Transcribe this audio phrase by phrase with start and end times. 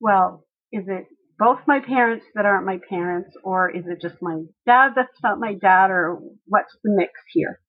[0.00, 1.06] well, is it
[1.38, 5.38] both my parents that aren't my parents, or is it just my dad that's not
[5.38, 7.60] my dad, or what's the mix here?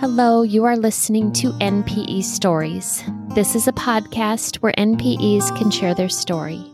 [0.00, 3.02] Hello, you are listening to NPE Stories.
[3.34, 6.73] This is a podcast where NPEs can share their story.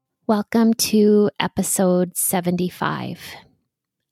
[0.27, 3.19] Welcome to episode 75.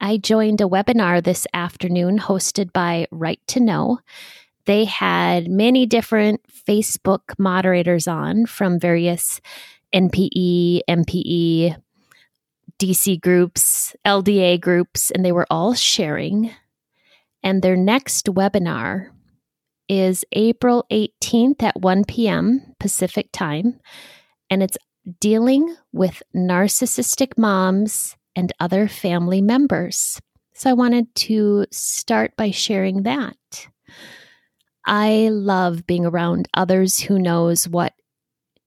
[0.02, 4.00] I joined a webinar this afternoon hosted by Right to Know.
[4.66, 9.40] They had many different Facebook moderators on from various
[9.94, 11.80] NPE, MPE,
[12.80, 16.52] DC groups, LDA groups, and they were all sharing.
[17.44, 19.12] And their next webinar
[19.88, 22.76] is April 18th at 1 p.m.
[22.80, 23.80] Pacific time.
[24.50, 24.78] And it's
[25.20, 30.20] dealing with narcissistic moms and other family members.
[30.54, 33.68] So I wanted to start by sharing that.
[34.86, 37.94] I love being around others who knows what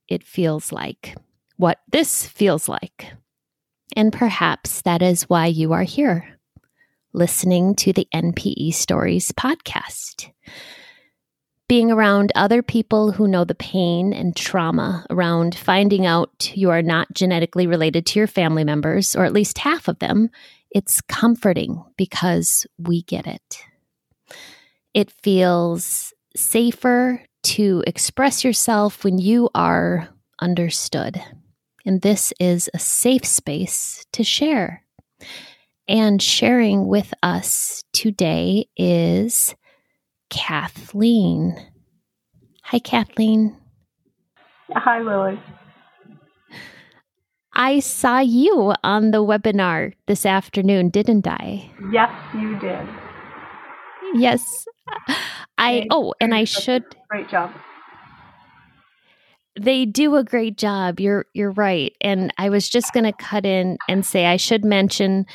[0.09, 1.17] it feels like,
[1.57, 3.13] what this feels like.
[3.97, 6.39] And perhaps that is why you are here,
[7.13, 10.31] listening to the NPE Stories podcast.
[11.73, 16.83] Being around other people who know the pain and trauma around finding out you are
[16.83, 20.29] not genetically related to your family members, or at least half of them,
[20.71, 23.65] it's comforting because we get it.
[24.93, 30.11] It feels safer to express yourself when you are
[30.43, 31.23] understood
[31.87, 34.85] and this is a safe space to share.
[35.89, 39.55] And sharing with us today is
[40.33, 41.55] Kathleen.
[42.65, 43.57] Hi, Kathleen.
[44.71, 45.39] Hi, Lily.
[47.53, 51.71] I saw you on the webinar this afternoon, didn't I?
[51.93, 52.89] Yes, you did.
[54.15, 54.65] Yes.
[55.59, 56.85] I, oh, and I should.
[57.11, 57.51] Great job
[59.61, 60.99] they do a great job.
[60.99, 61.95] You're you're right.
[62.01, 65.27] And I was just going to cut in and say I should mention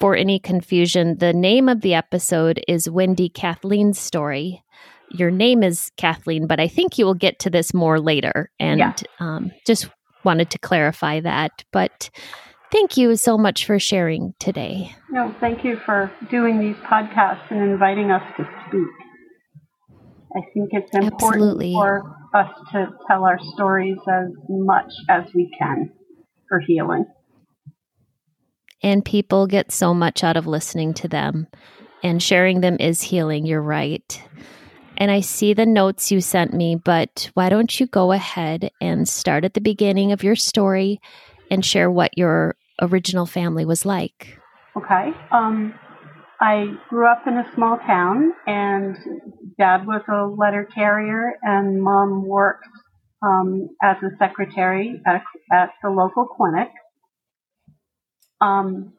[0.00, 4.62] for any confusion, the name of the episode is Wendy Kathleen's story.
[5.10, 8.50] Your name is Kathleen, but I think you will get to this more later.
[8.58, 8.94] And yeah.
[9.20, 9.88] um, just
[10.24, 11.64] wanted to clarify that.
[11.72, 12.10] But
[12.72, 14.94] thank you so much for sharing today.
[15.10, 18.88] No, thank you for doing these podcasts and inviting us to speak.
[20.36, 21.72] I think it's important Absolutely.
[21.74, 22.02] for
[22.34, 25.92] us to tell our stories as much as we can
[26.48, 27.06] for healing.
[28.84, 31.48] And people get so much out of listening to them,
[32.02, 33.46] and sharing them is healing.
[33.46, 34.22] You're right.
[34.98, 39.08] And I see the notes you sent me, but why don't you go ahead and
[39.08, 41.00] start at the beginning of your story
[41.50, 44.38] and share what your original family was like?
[44.76, 45.12] Okay.
[45.32, 45.72] Um,
[46.40, 48.96] I grew up in a small town, and
[49.58, 52.66] dad was a letter carrier, and mom worked
[53.22, 56.68] um, as a secretary at, at the local clinic.
[58.40, 58.94] Um,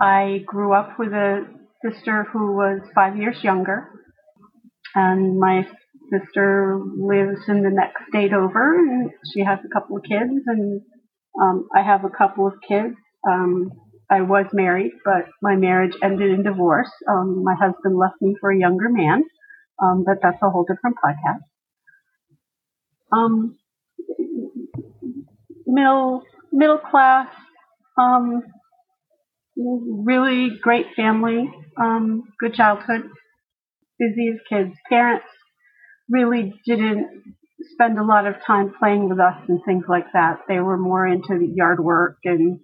[0.00, 1.46] I grew up with a
[1.84, 3.88] sister who was five years younger,
[4.94, 5.66] and my
[6.10, 10.82] sister lives in the next state over, and she has a couple of kids, and
[11.40, 12.96] um, I have a couple of kids.
[13.28, 13.70] Um,
[14.10, 16.90] I was married, but my marriage ended in divorce.
[17.08, 19.22] Um, my husband left me for a younger man,
[19.80, 21.40] um, but that's a whole different podcast.
[23.12, 23.56] Um,
[25.66, 26.22] middle
[26.52, 27.28] middle class,
[27.98, 28.42] um,
[29.56, 33.02] really great family, um, good childhood,
[33.98, 34.74] busy as kids.
[34.88, 35.26] Parents
[36.08, 37.34] really didn't
[37.72, 40.40] spend a lot of time playing with us and things like that.
[40.48, 42.60] They were more into yard work and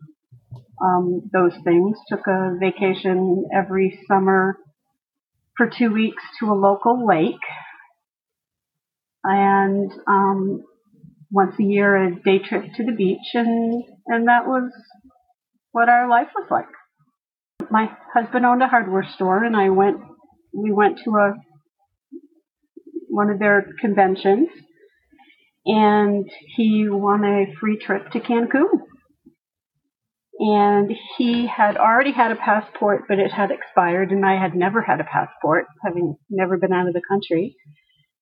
[0.83, 1.99] um, those things.
[2.09, 4.59] Took a vacation every summer
[5.57, 7.37] for two weeks to a local lake,
[9.25, 10.65] and um,
[11.31, 14.71] once a year a day trip to the beach, and and that was
[15.77, 17.71] what our life was like.
[17.71, 19.99] My husband owned a hardware store, and I went.
[20.55, 21.35] We went to a
[23.11, 24.49] one of their conventions,
[25.67, 26.25] and
[26.57, 28.87] he won a free trip to Cancun
[30.39, 34.83] and he had already had a passport, but it had expired, and I had never
[34.83, 37.57] had a passport, having never been out of the country.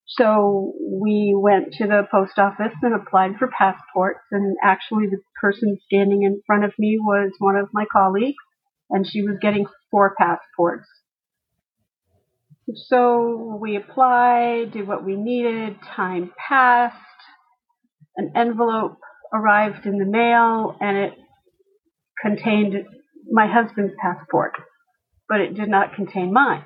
[0.07, 5.77] So we went to the post office and applied for passports, and actually the person
[5.87, 8.35] standing in front of me was one of my colleagues,
[8.89, 10.87] and she was getting four passports.
[12.87, 16.95] So we applied, did what we needed, time passed,
[18.15, 18.97] an envelope
[19.33, 21.13] arrived in the mail, and it
[22.21, 22.75] contained
[23.31, 24.53] my husband's passport,
[25.27, 26.63] but it did not contain mine.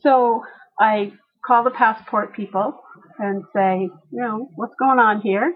[0.00, 0.42] So
[0.80, 1.12] I
[1.46, 2.80] call the passport people
[3.18, 5.52] and say, you know, what's going on here?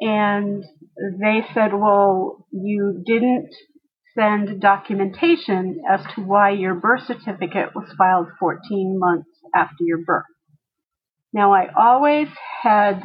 [0.00, 0.64] And
[1.20, 3.50] they said, well, you didn't
[4.18, 10.24] send documentation as to why your birth certificate was filed 14 months after your birth.
[11.32, 12.28] Now, I always
[12.62, 13.02] had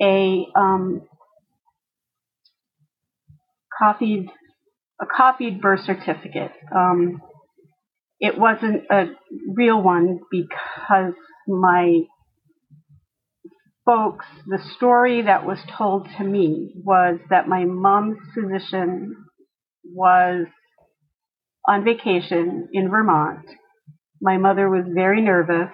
[0.00, 1.02] a um,
[3.78, 4.28] copied
[5.00, 6.50] a copied birth certificate.
[6.74, 7.22] Um,
[8.20, 9.06] it wasn't a
[9.54, 11.14] real one because
[11.46, 12.00] my
[13.86, 19.16] folks, the story that was told to me was that my mom's physician
[19.84, 20.46] was
[21.66, 23.46] on vacation in Vermont.
[24.20, 25.70] My mother was very nervous,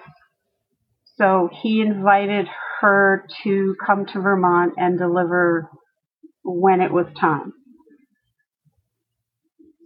[1.17, 2.47] so he invited
[2.79, 5.69] her to come to Vermont and deliver
[6.43, 7.53] when it was time.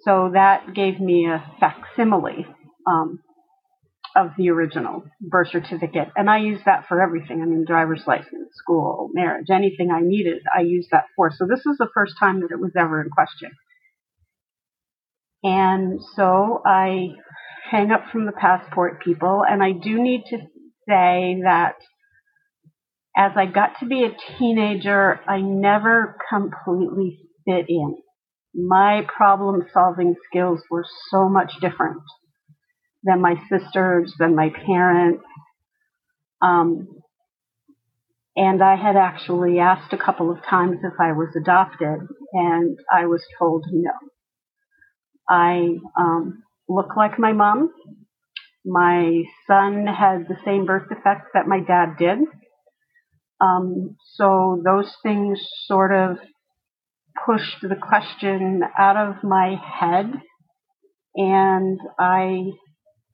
[0.04, 2.46] So that gave me a facsimile
[2.88, 3.20] um,
[4.16, 6.10] of the original birth certificate.
[6.16, 7.42] And I use that for everything.
[7.42, 11.32] I mean, driver's license, school, marriage, anything I needed, I used that for.
[11.36, 13.52] So this was the first time that it was ever in question.
[15.44, 17.10] And so I
[17.70, 20.38] hang up from the passport people, and I do need to
[20.88, 21.76] say that
[23.16, 27.98] as I got to be a teenager, I never completely fit in
[28.54, 32.02] my problem solving skills were so much different
[33.04, 35.24] than my sisters, than my parents.
[36.42, 36.88] Um,
[38.36, 42.00] and I had actually asked a couple of times if I was adopted,
[42.34, 43.92] and I was told no.
[45.30, 47.72] I um, look like my mom.
[48.66, 52.20] My son had the same birth defects that my dad did.
[53.42, 56.18] Um, so those things sort of
[57.26, 60.22] pushed the question out of my head
[61.16, 62.52] and I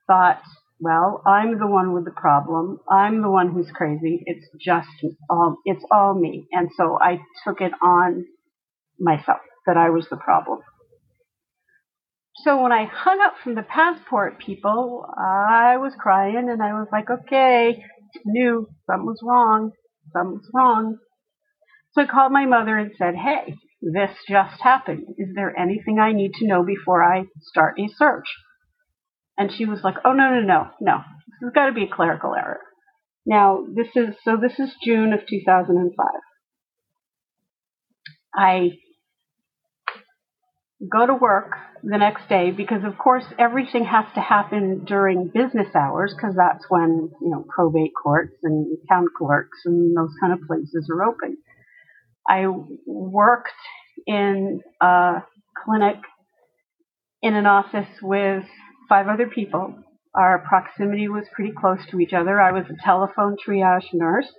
[0.08, 0.42] thought,
[0.80, 2.80] well, I'm the one with the problem.
[2.90, 4.22] I'm the one who's crazy.
[4.26, 4.90] It's just
[5.30, 6.48] all, it's all me.
[6.52, 8.26] And so I took it on
[9.00, 10.60] myself that I was the problem.
[12.44, 16.88] So when I hung up from the passport people, I was crying and I was
[16.92, 17.82] like, okay,
[18.26, 19.72] knew something was wrong.
[20.14, 20.98] Something was wrong.
[21.94, 23.56] So I called my mother and said, hey,
[23.94, 25.06] this just happened.
[25.18, 28.26] Is there anything I need to know before I start a search?
[29.38, 30.98] And she was like, Oh, no, no, no, no.
[30.98, 32.62] This has got to be a clerical error.
[33.26, 36.08] Now, this is, so this is June of 2005.
[38.36, 38.72] I
[40.92, 41.52] go to work
[41.84, 46.66] the next day because of course everything has to happen during business hours because that's
[46.68, 51.38] when you know probate courts and town clerks and those kind of places are open
[52.28, 52.46] I
[52.86, 53.52] worked
[54.08, 55.24] in a
[55.64, 55.98] clinic
[57.22, 58.44] in an office with
[58.88, 59.76] five other people.
[60.14, 62.40] Our proximity was pretty close to each other.
[62.40, 64.32] I was a telephone triage nurse.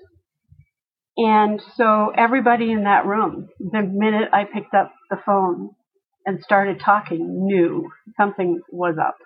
[1.16, 5.70] And so everybody in that room, the minute I picked up the phone
[6.26, 9.16] and started talking, knew something was up.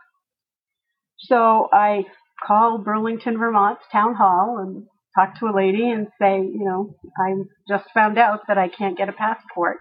[1.18, 2.04] So I
[2.46, 7.34] called Burlington, Vermont's town hall and talk to a lady and say, you know, I
[7.68, 9.78] just found out that I can't get a passport.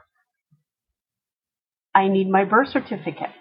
[1.94, 3.34] I need my birth certificate.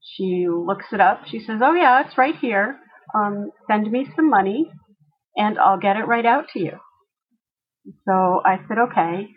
[0.00, 1.22] She looks it up.
[1.26, 2.78] She says, oh, yeah, it's right here.
[3.14, 4.70] Um, send me some money
[5.36, 6.78] and I'll get it right out to you.
[8.06, 9.28] So I said, okay.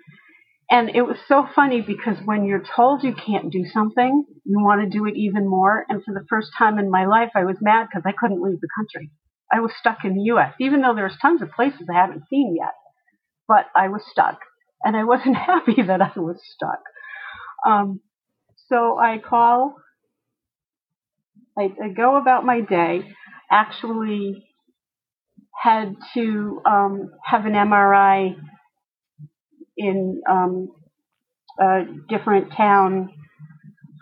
[0.69, 4.81] And it was so funny because when you're told you can't do something, you want
[4.81, 5.85] to do it even more.
[5.87, 8.59] And for the first time in my life, I was mad because I couldn't leave
[8.59, 9.11] the country.
[9.51, 12.55] I was stuck in the U.S., even though there's tons of places I haven't seen
[12.57, 12.73] yet.
[13.47, 14.39] But I was stuck,
[14.83, 16.81] and I wasn't happy that I was stuck.
[17.65, 18.01] Um,
[18.67, 19.75] so I call,
[21.57, 23.01] I, I, go about my day,
[23.49, 24.43] actually
[25.53, 28.35] had to um, have an MRI
[29.77, 30.69] in um,
[31.59, 33.09] a different town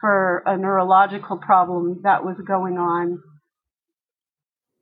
[0.01, 3.19] for a neurological problem that was going on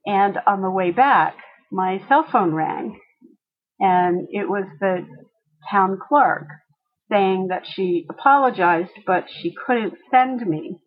[0.05, 1.35] and on the way back,
[1.71, 2.99] my cell phone rang,
[3.79, 5.05] and it was the
[5.71, 6.47] town clerk
[7.11, 10.77] saying that she apologized, but she couldn't send me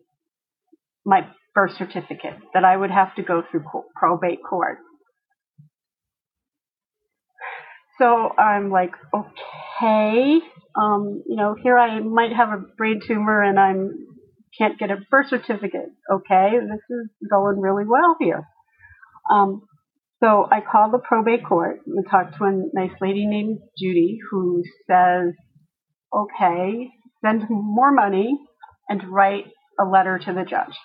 [1.05, 3.63] my birth certificate, that I would have to go through
[3.95, 4.77] probate court.
[7.97, 10.39] So I'm like, okay,
[10.79, 14.07] um, you know, here I might have a brain tumor and I'm
[14.57, 15.89] can't get a birth certificate.
[16.11, 18.47] Okay, this is going really well here.
[19.31, 19.61] Um,
[20.23, 24.63] so I called the probate court and talked to a nice lady named Judy who
[24.89, 25.33] says,
[26.13, 26.89] okay,
[27.23, 28.37] send more money
[28.89, 29.45] and write
[29.79, 30.75] a letter to the judge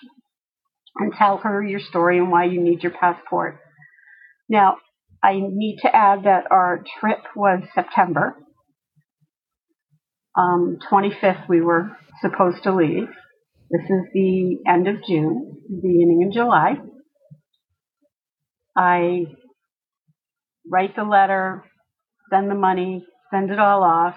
[0.97, 3.59] and tell her your story and why you need your passport.
[4.49, 4.77] Now,
[5.23, 8.35] I need to add that our trip was September.
[10.37, 13.07] Um, 25th, we were supposed to leave.
[13.71, 16.75] This is the end of June, beginning of July.
[18.75, 19.25] I
[20.69, 21.63] write the letter,
[22.29, 24.15] send the money, send it all off.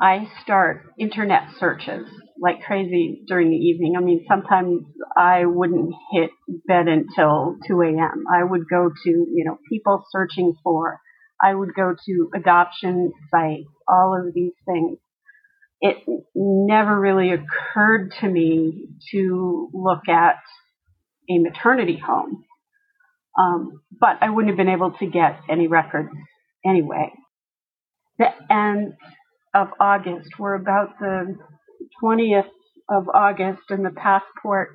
[0.00, 2.06] I start internet searches
[2.40, 3.94] like crazy during the evening.
[3.96, 4.82] I mean, sometimes
[5.16, 6.30] I wouldn't hit
[6.66, 8.24] bed until 2 a.m.
[8.32, 11.00] I would go to, you know, people searching for,
[11.42, 14.98] I would go to adoption sites, all of these things.
[15.80, 15.98] It
[16.34, 20.36] never really occurred to me to look at
[21.30, 22.44] a maternity home.
[23.38, 26.10] Um, but I wouldn't have been able to get any records
[26.64, 27.10] anyway.
[28.18, 28.94] The end
[29.54, 31.36] of August, we're about the
[32.02, 32.48] 20th
[32.88, 34.70] of August, and the passport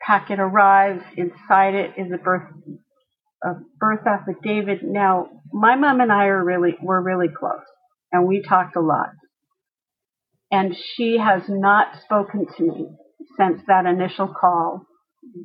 [0.00, 1.02] packet arrives.
[1.16, 2.50] Inside it is a birth
[3.44, 4.78] a birth affidavit.
[4.82, 7.64] Now, my mom and I are really were really close,
[8.10, 9.10] and we talked a lot.
[10.50, 12.88] And she has not spoken to me
[13.38, 14.86] since that initial call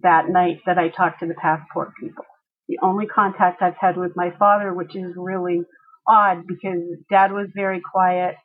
[0.01, 2.25] that night that I talked to the passport people.
[2.67, 5.61] The only contact I've had with my father, which is really
[6.07, 8.35] odd because dad was very quiet.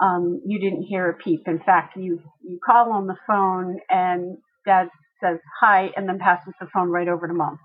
[0.00, 1.42] Um, you didn't hear a peep.
[1.46, 4.88] In fact, you, you call on the phone and dad
[5.22, 7.58] says hi and then passes the phone right over to mom.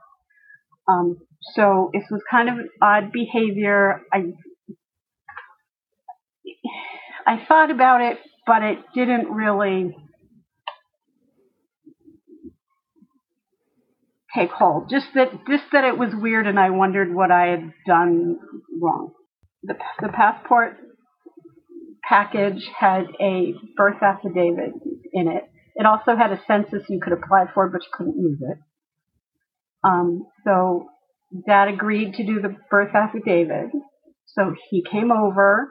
[0.87, 1.17] Um,
[1.53, 4.01] so it was kind of odd behavior.
[4.13, 4.31] I,
[7.27, 9.95] I thought about it, but it didn't really
[14.35, 14.89] take hold.
[14.89, 18.37] Just that, just that it was weird, and I wondered what I had done
[18.81, 19.11] wrong.
[19.63, 20.77] The, the passport
[22.07, 24.73] package had a birth affidavit
[25.13, 25.43] in it.
[25.75, 28.57] It also had a census you could apply for, but you couldn't use it.
[29.83, 30.87] Um, so
[31.47, 33.71] Dad agreed to do the birth affidavit.
[34.27, 35.69] So he came over,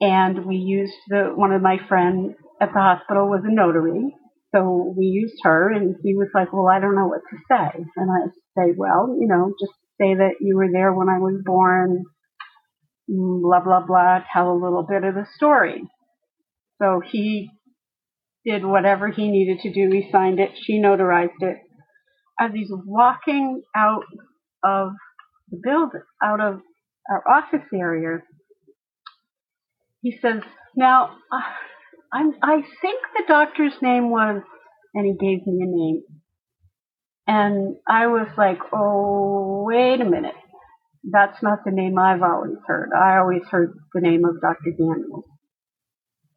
[0.00, 4.14] and we used the one of my friends at the hospital was a notary,
[4.54, 7.84] so we used her, and he was like, Well, I don't know what to say.
[7.96, 11.42] And I say, Well, you know, just say that you were there when I was
[11.44, 12.04] born,
[13.08, 15.82] blah, blah, blah, tell a little bit of the story.
[16.80, 17.50] So he
[18.46, 19.90] did whatever he needed to do.
[19.92, 21.58] He signed it, she notarized it.
[22.40, 24.04] As he's walking out
[24.64, 24.92] of
[25.50, 26.60] the building, out of
[27.10, 28.22] our office area,
[30.00, 30.42] he says,
[30.76, 31.40] Now, uh,
[32.12, 34.42] I'm, I think the doctor's name was,
[34.94, 36.02] and he gave me a name.
[37.26, 40.34] And I was like, oh, wait a minute.
[41.04, 42.90] That's not the name I've always heard.
[42.96, 44.70] I always heard the name of Dr.
[44.76, 45.24] Daniels.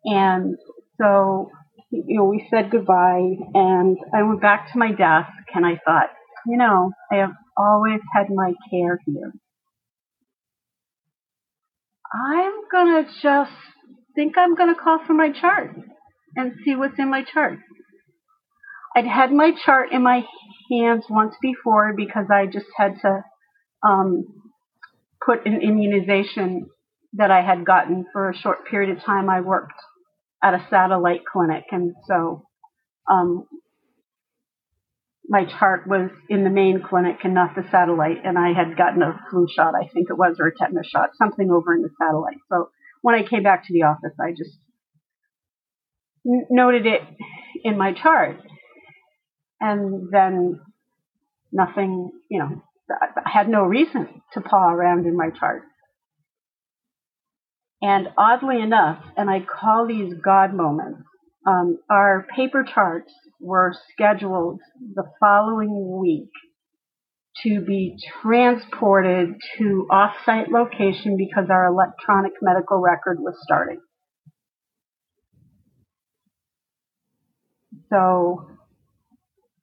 [0.06, 0.56] And
[1.00, 1.51] so,
[1.92, 6.10] you know, we said goodbye and I went back to my desk and I thought,
[6.48, 9.34] you know, I have always had my care here.
[12.13, 13.51] I'm gonna just
[14.15, 15.75] think I'm going to call for my chart
[16.36, 17.60] and see what's in my chart.
[18.96, 20.25] I'd had my chart in my
[20.70, 23.24] hands once before because I just had to
[23.86, 24.25] um,
[25.25, 26.68] put an immunization
[27.13, 29.30] that I had gotten for a short period of time.
[29.30, 29.80] I worked
[30.44, 32.44] at a satellite clinic, and so
[33.10, 33.46] um,
[35.27, 39.01] my chart was in the main clinic and not the satellite, and I had gotten
[39.01, 41.89] a flu shot, I think it was, or a tetanus shot, something over in the
[42.00, 42.38] satellite.
[42.50, 42.70] So
[43.01, 44.58] when I came back to the office, I just
[46.25, 47.01] n- noted it
[47.63, 48.38] in my chart.
[49.60, 50.60] And then
[51.51, 55.63] nothing, you know, I had no reason to paw around in my chart.
[57.81, 61.01] And oddly enough, and I call these God moments,
[61.48, 64.60] um, our paper charts were scheduled
[64.93, 66.29] the following week
[67.43, 73.79] to be transported to off-site location because our electronic medical record was starting.
[77.89, 78.50] So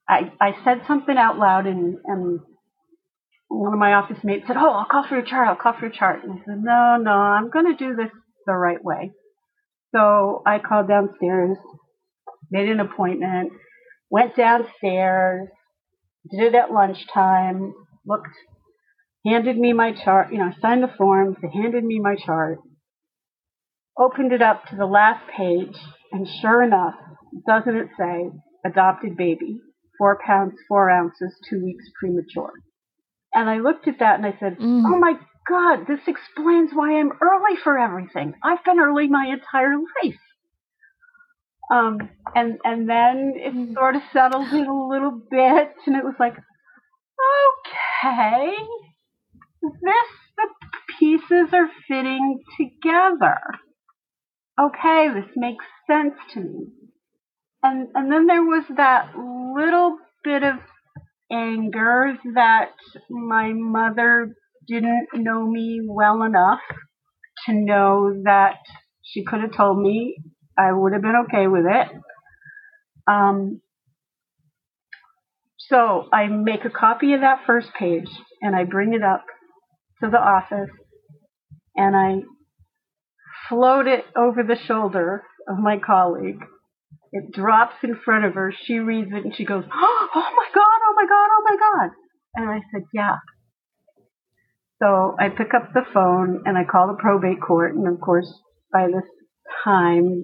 [0.07, 2.39] I, I said something out loud and, and
[3.47, 5.47] one of my office mates said, "Oh, I'll call for your chart.
[5.47, 8.11] I'll call for your chart." And I said, "No, no, I'm going to do this
[8.45, 9.11] the right way."
[9.93, 11.57] So I called downstairs,
[12.51, 13.51] made an appointment,
[14.09, 15.47] went downstairs,
[16.29, 17.73] did it at lunchtime,
[18.05, 18.27] looked,
[19.25, 22.59] handed me my chart, you know, I signed the forms, they handed me my chart,
[23.97, 25.75] opened it up to the last page,
[26.11, 26.95] and sure enough,
[27.47, 28.29] doesn't it say
[28.65, 29.59] adopted baby,
[29.97, 32.51] four pounds, four ounces, two weeks premature.
[33.33, 34.83] And I looked at that and I said, Mm.
[34.85, 35.13] oh my
[35.47, 38.33] God, this explains why I'm early for everything.
[38.43, 40.19] I've been early my entire life.
[41.71, 46.15] Um, and and then it sort of settled in a little bit, and it was
[46.19, 46.33] like,
[47.63, 48.55] okay,
[49.61, 50.07] this
[50.37, 50.47] the
[50.99, 53.39] pieces are fitting together.
[54.59, 56.67] Okay, this makes sense to me.
[57.61, 60.55] And and then there was that little bit of
[61.31, 62.71] anger that
[63.09, 64.35] my mother
[64.67, 66.61] didn't know me well enough
[67.45, 68.57] to know that
[69.03, 70.17] she could have told me
[70.59, 71.87] I would have been okay with it.
[73.07, 73.61] Um,
[75.57, 78.09] so I make a copy of that first page
[78.41, 79.23] and I bring it up
[80.03, 80.69] to the office
[81.75, 82.23] and I
[83.47, 86.43] float it over the shoulder of my colleague.
[87.11, 88.53] It drops in front of her.
[88.65, 91.89] She reads it and she goes, Oh my God, oh my God, oh my God.
[92.35, 93.17] And I said, Yeah.
[94.81, 97.75] So I pick up the phone and I call the probate court.
[97.75, 98.31] And of course,
[98.71, 99.03] by this
[99.63, 100.23] time,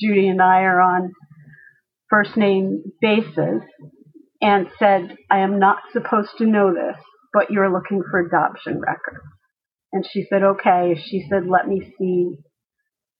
[0.00, 1.12] Judy and I are on
[2.10, 3.62] first name basis
[4.40, 7.02] and said, I am not supposed to know this,
[7.32, 9.24] but you're looking for adoption records.
[9.92, 11.00] And she said, okay.
[11.02, 12.30] She said, let me see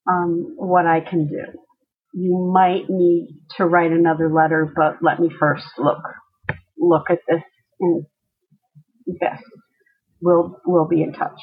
[0.09, 1.43] um, what I can do.
[2.13, 5.99] You might need to write another letter, but let me first look
[6.77, 7.43] look at this
[7.79, 8.05] and
[9.07, 9.39] this.
[10.21, 11.39] We'll we'll be in touch.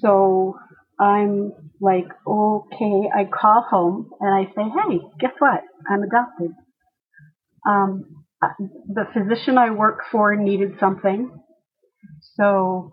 [0.00, 0.56] So
[1.00, 3.10] I'm like, okay.
[3.14, 5.62] I call home and I say, hey, guess what?
[5.90, 6.50] I'm adopted.
[7.66, 8.24] Um,
[8.88, 11.30] the physician I work for needed something,
[12.34, 12.92] so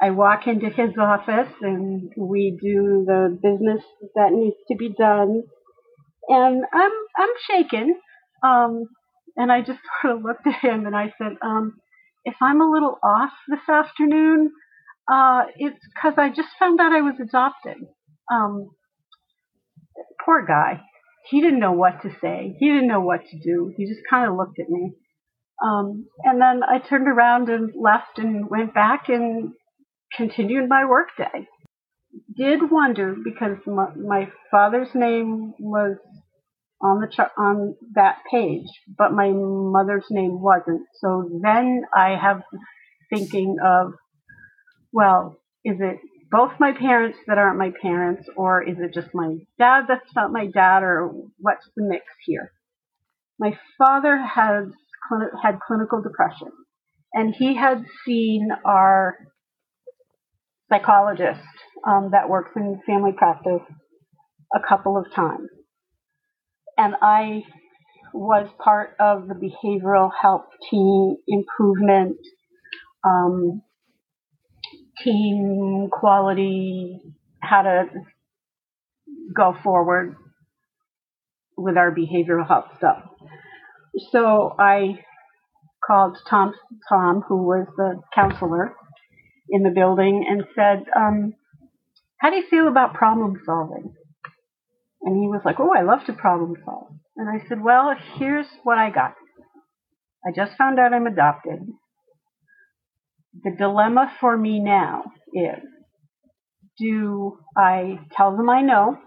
[0.00, 3.82] I walk into his office and we do the business
[4.14, 5.42] that needs to be done.
[6.28, 7.96] And I'm I'm shaken.
[8.42, 8.84] Um,
[9.36, 11.74] and I just sort of looked at him and I said, um,
[12.24, 14.50] if I'm a little off this afternoon,
[15.10, 17.76] uh, it's because I just found out I was adopted.
[18.32, 18.70] Um,
[20.24, 20.80] poor guy.
[21.30, 22.56] He didn't know what to say.
[22.58, 23.72] He didn't know what to do.
[23.76, 24.92] He just kind of looked at me.
[25.62, 29.52] Um, and then I turned around and left and went back and
[30.16, 31.48] continued my workday.
[32.36, 35.96] Did wonder because my, my father's name was
[36.80, 38.66] on the chart on that page,
[38.98, 40.82] but my mother's name wasn't.
[41.00, 42.42] So then I have
[43.10, 43.92] thinking of,
[44.94, 45.98] well, is it
[46.30, 50.32] both my parents that aren't my parents, or is it just my dad that's not
[50.32, 52.52] my dad, or what's the mix here?
[53.38, 54.68] My father has
[55.42, 56.48] had clinical depression,
[57.12, 59.16] and he had seen our
[60.70, 61.40] psychologist
[61.86, 63.62] um, that works in family practice
[64.54, 65.48] a couple of times.
[66.78, 67.42] And I
[68.12, 72.16] was part of the behavioral health team improvement,
[73.04, 73.60] um,
[75.02, 77.00] team quality,
[77.40, 77.84] how to
[79.34, 80.16] go forward
[81.56, 83.02] with our behavioral health stuff.
[84.10, 84.98] So I
[85.86, 86.54] called Tom,
[86.88, 88.74] Tom, who was the counselor
[89.50, 91.34] in the building, and said, um,
[92.18, 93.94] "How do you feel about problem solving?"
[95.02, 98.48] And he was like, "Oh, I love to problem solve." And I said, "Well, here's
[98.62, 99.14] what I got.
[100.26, 101.60] I just found out I'm adopted.
[103.42, 105.62] The dilemma for me now is,
[106.78, 108.98] do I tell them I know?"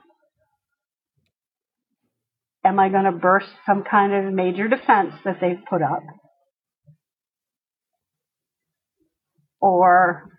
[2.64, 6.04] Am I going to burst some kind of major defense that they've put up?
[9.62, 10.30] Or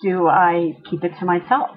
[0.00, 1.76] do I keep it to myself?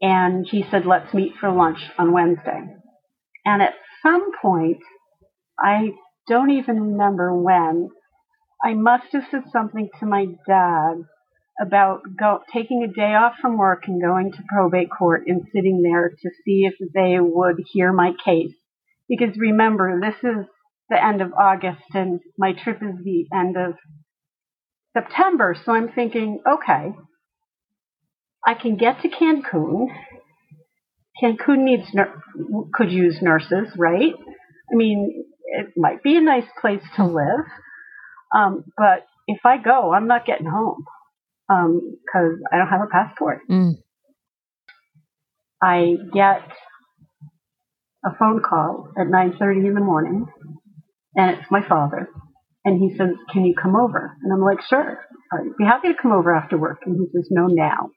[0.00, 2.60] And he said, let's meet for lunch on Wednesday.
[3.44, 4.78] And at some point,
[5.58, 5.90] I
[6.28, 7.88] don't even remember when,
[8.64, 11.04] I must have said something to my dad
[11.60, 15.82] about go, taking a day off from work and going to probate court and sitting
[15.82, 18.54] there to see if they would hear my case.
[19.08, 20.46] Because remember, this is
[20.88, 23.74] the end of August and my trip is the end of
[24.96, 25.56] September.
[25.64, 26.92] So I'm thinking, okay,
[28.46, 29.86] I can get to Cancun.
[31.22, 31.88] Cancun needs
[32.72, 34.12] could use nurses, right?
[34.14, 37.46] I mean, it might be a nice place to live,
[38.36, 40.84] um, but if I go, I'm not getting home
[41.48, 43.40] because um, I don't have a passport.
[43.50, 43.74] Mm.
[45.62, 46.42] I get
[48.04, 50.26] a phone call at 9:30 in the morning,
[51.14, 52.08] and it's my father,
[52.64, 54.98] and he says, "Can you come over?" And I'm like, "Sure,
[55.32, 57.90] I'd be happy to come over after work." And he says, "No, now."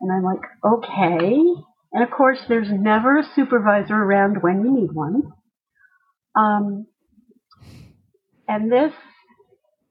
[0.00, 1.38] And I'm like, "Okay."
[1.92, 5.32] And of course, there's never a supervisor around when you need one.
[6.36, 6.86] Um,
[8.50, 8.92] and this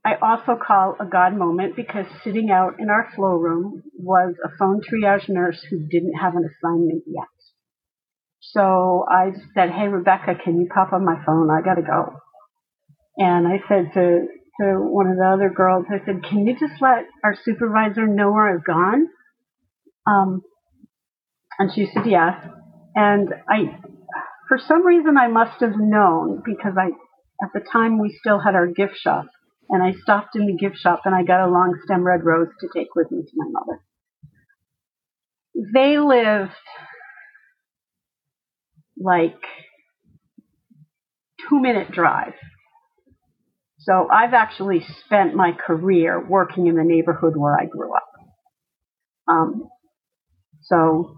[0.05, 4.49] I also call a God moment because sitting out in our flow room was a
[4.57, 7.27] phone triage nurse who didn't have an assignment yet.
[8.39, 11.49] So I said, Hey, Rebecca, can you pop on my phone?
[11.51, 12.15] I got to go.
[13.17, 14.27] And I said to,
[14.61, 18.31] to one of the other girls, I said, Can you just let our supervisor know
[18.31, 19.07] where I've gone?
[20.07, 20.41] Um,
[21.59, 22.35] and she said, Yes.
[22.95, 23.79] And I,
[24.47, 26.91] for some reason, I must have known because I,
[27.41, 29.25] at the time, we still had our gift shop
[29.69, 32.49] and I stopped in the gift shop and I got a long stem red rose
[32.59, 33.81] to take with me to my mother.
[35.73, 36.51] They lived
[38.97, 39.37] like
[41.49, 42.33] two minute drive.
[43.79, 48.03] So I've actually spent my career working in the neighborhood where I grew up.
[49.27, 49.69] Um,
[50.63, 51.17] so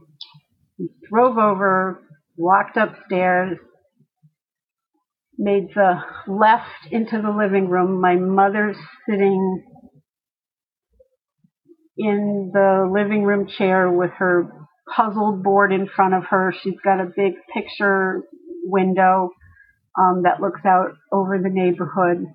[1.09, 2.01] drove over,
[2.37, 3.57] walked upstairs,
[5.41, 5.95] made the
[6.27, 7.99] left into the living room.
[7.99, 8.77] My mother's
[9.09, 9.63] sitting
[11.97, 14.51] in the living room chair with her
[14.95, 16.53] puzzled board in front of her.
[16.61, 18.21] She's got a big picture
[18.63, 19.31] window
[19.99, 22.25] um, that looks out over the neighborhood.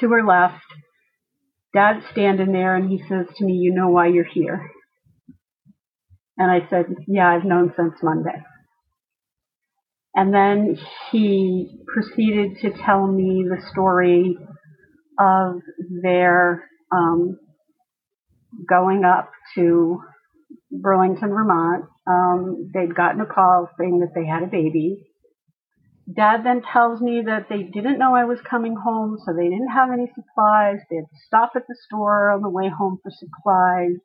[0.00, 0.64] To her left,
[1.72, 4.70] Dad's standing there and he says to me, You know why you're here?
[6.36, 8.42] And I said, Yeah, I've known since Monday.
[10.14, 10.78] And then
[11.10, 14.36] he proceeded to tell me the story
[15.18, 15.60] of
[16.02, 17.38] their um,
[18.68, 20.00] going up to
[20.70, 21.86] Burlington, Vermont.
[22.06, 24.98] Um, they'd gotten a call saying that they had a baby.
[26.14, 29.72] Dad then tells me that they didn't know I was coming home, so they didn't
[29.72, 30.78] have any supplies.
[30.90, 33.96] They had to stop at the store on the way home for supplies.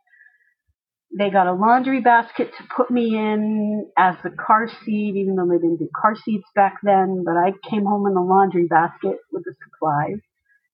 [1.17, 5.47] They got a laundry basket to put me in as the car seat, even though
[5.47, 9.17] they didn't do car seats back then, but I came home in the laundry basket
[9.31, 10.19] with the supplies.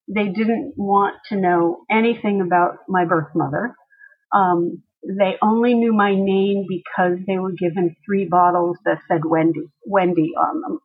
[0.07, 3.75] They didn't want to know anything about my birth mother.
[4.33, 9.69] Um, they only knew my name because they were given three bottles that said Wendy,
[9.85, 10.79] Wendy on them.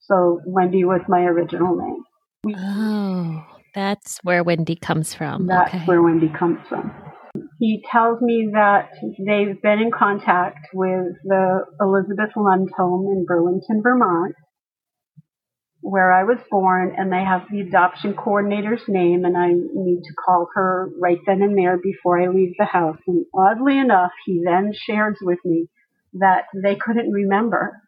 [0.00, 2.56] So Wendy was my original name.
[2.56, 5.46] Oh, that's where Wendy comes from.
[5.46, 5.84] That's okay.
[5.84, 6.94] where Wendy comes from.
[7.64, 13.80] He tells me that they've been in contact with the Elizabeth Lund home in Burlington,
[13.82, 14.34] Vermont,
[15.80, 20.14] where I was born, and they have the adoption coordinator's name, and I need to
[20.14, 22.98] call her right then and there before I leave the house.
[23.06, 25.68] And oddly enough, he then shares with me
[26.20, 27.80] that they couldn't remember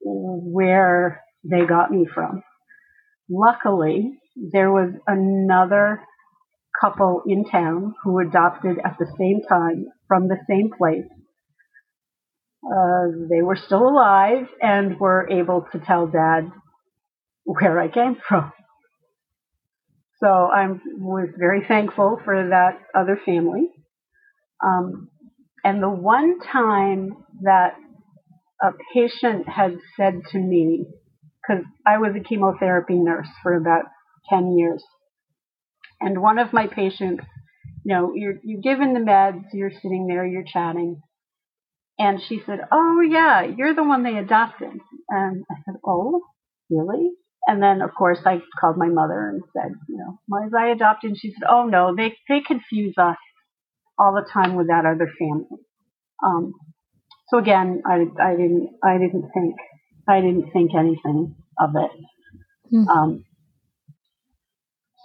[0.00, 2.42] where they got me from.
[3.28, 6.00] Luckily, there was another
[6.80, 11.06] couple in town who adopted at the same time from the same place.
[12.64, 16.50] Uh, they were still alive and were able to tell dad
[17.44, 18.52] where I came from.
[20.18, 23.68] So I was very thankful for that other family.
[24.64, 25.08] Um,
[25.62, 27.10] and the one time
[27.42, 27.74] that
[28.62, 30.86] a patient had said to me,
[31.42, 33.84] because I was a chemotherapy nurse for about
[34.30, 34.82] 10 years,
[36.00, 37.24] and one of my patients,
[37.84, 41.00] you know, you're you're given the meds, you're sitting there, you're chatting,
[41.98, 44.72] and she said, "Oh yeah, you're the one they adopted."
[45.08, 46.22] And I said, "Oh,
[46.70, 47.12] really?"
[47.46, 51.10] And then of course I called my mother and said, "You know, was I adopted?"
[51.12, 53.16] And she said, "Oh no, they they confuse us
[53.98, 55.46] all the time with that other family."
[56.24, 56.54] Um,
[57.28, 59.56] so again, I I didn't I didn't think
[60.08, 61.92] I didn't think anything of it.
[62.74, 62.88] Mm.
[62.88, 63.25] Um,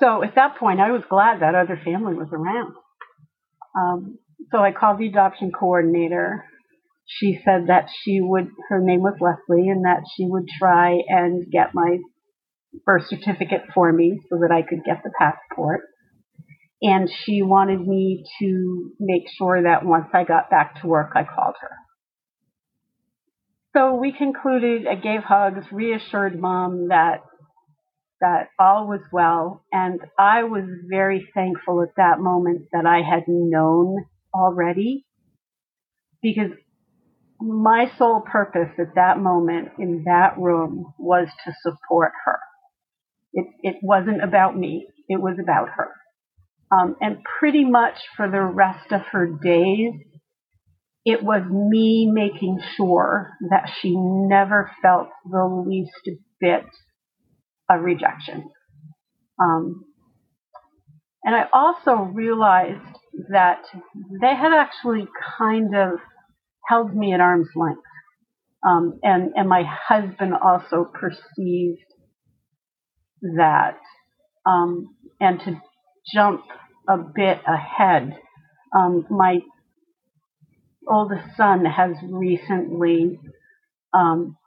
[0.02, 2.74] so at that point, I was glad that other family was around.
[3.78, 4.18] Um,
[4.52, 6.46] so I called the adoption coordinator.
[7.06, 11.50] She said that she would, her name was Leslie, and that she would try and
[11.52, 12.00] get my
[12.86, 15.82] birth certificate for me so that I could get the passport.
[16.82, 21.24] And she wanted me to make sure that once I got back to work, I
[21.24, 21.70] called her.
[23.76, 27.22] So we concluded, I gave hugs, reassured mom that
[28.22, 29.66] that all was well.
[29.72, 35.06] And I was very thankful at that moment that I had known already
[36.22, 36.52] because
[37.40, 42.40] my sole purpose at that moment in that room was to support her.
[43.34, 44.88] It, it wasn't about me.
[45.10, 45.90] It was about her.
[46.72, 49.94] Um, and pretty much for the rest of her days,
[51.04, 56.66] it was me making sure that she never felt the least bit
[57.78, 58.50] of rejection.
[59.40, 59.86] Um,
[61.24, 62.80] and I also realized
[63.30, 63.62] that
[64.22, 65.08] they had actually
[65.38, 66.00] kind of
[66.68, 67.82] held me at arm's length.
[68.68, 71.80] Um, and, and my husband also perceived
[73.38, 73.78] that
[74.46, 75.62] um, and to
[76.14, 76.42] jump
[76.88, 78.18] a bit ahead.
[78.76, 79.40] Um, my
[80.88, 83.20] oldest son has recently
[83.94, 84.38] um,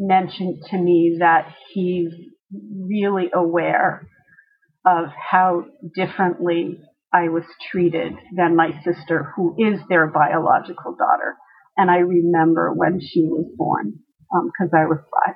[0.00, 2.12] mentioned to me that he's
[2.88, 4.08] really aware
[4.86, 6.80] of how differently
[7.12, 11.36] I was treated than my sister, who is their biological daughter.
[11.76, 15.34] And I remember when she was born, because um, I was five.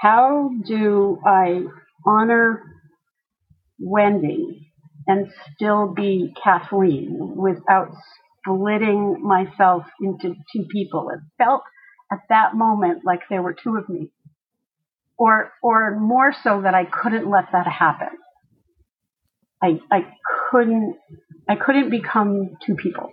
[0.00, 1.62] How do I
[2.06, 2.62] honor
[3.80, 4.72] Wendy
[5.06, 7.88] and still be Kathleen without
[8.42, 11.10] splitting myself into two people?
[11.10, 11.62] It felt
[12.12, 14.10] at that moment like there were two of me.
[15.18, 18.16] Or, or more so that I couldn't let that happen.
[19.60, 20.06] I, I
[20.50, 20.96] couldn't,
[21.48, 23.10] I couldn't become two people.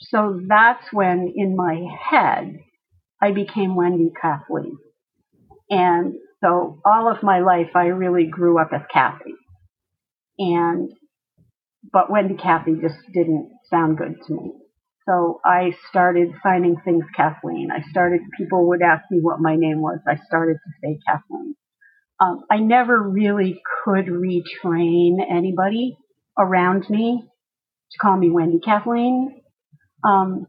[0.00, 2.58] So that's when in my head,
[3.22, 4.76] I became Wendy Kathleen.
[5.70, 9.34] And so all of my life, I really grew up as Kathy.
[10.38, 10.92] And,
[11.90, 14.52] but Wendy Kathy just didn't sound good to me.
[15.08, 17.68] So I started signing things Kathleen.
[17.72, 20.00] I started, people would ask me what my name was.
[20.06, 21.54] I started to say Kathleen.
[22.20, 25.96] Um, I never really could retrain anybody
[26.38, 27.24] around me
[27.92, 29.42] to call me Wendy Kathleen.
[30.02, 30.46] Um,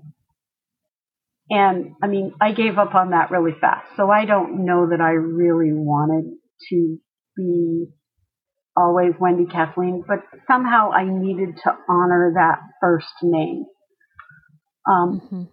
[1.50, 3.88] and I mean, I gave up on that really fast.
[3.96, 6.34] So I don't know that I really wanted
[6.70, 6.98] to
[7.36, 7.86] be
[8.76, 13.66] always Wendy Kathleen, but somehow I needed to honor that first name.
[14.88, 15.44] Um, mm-hmm.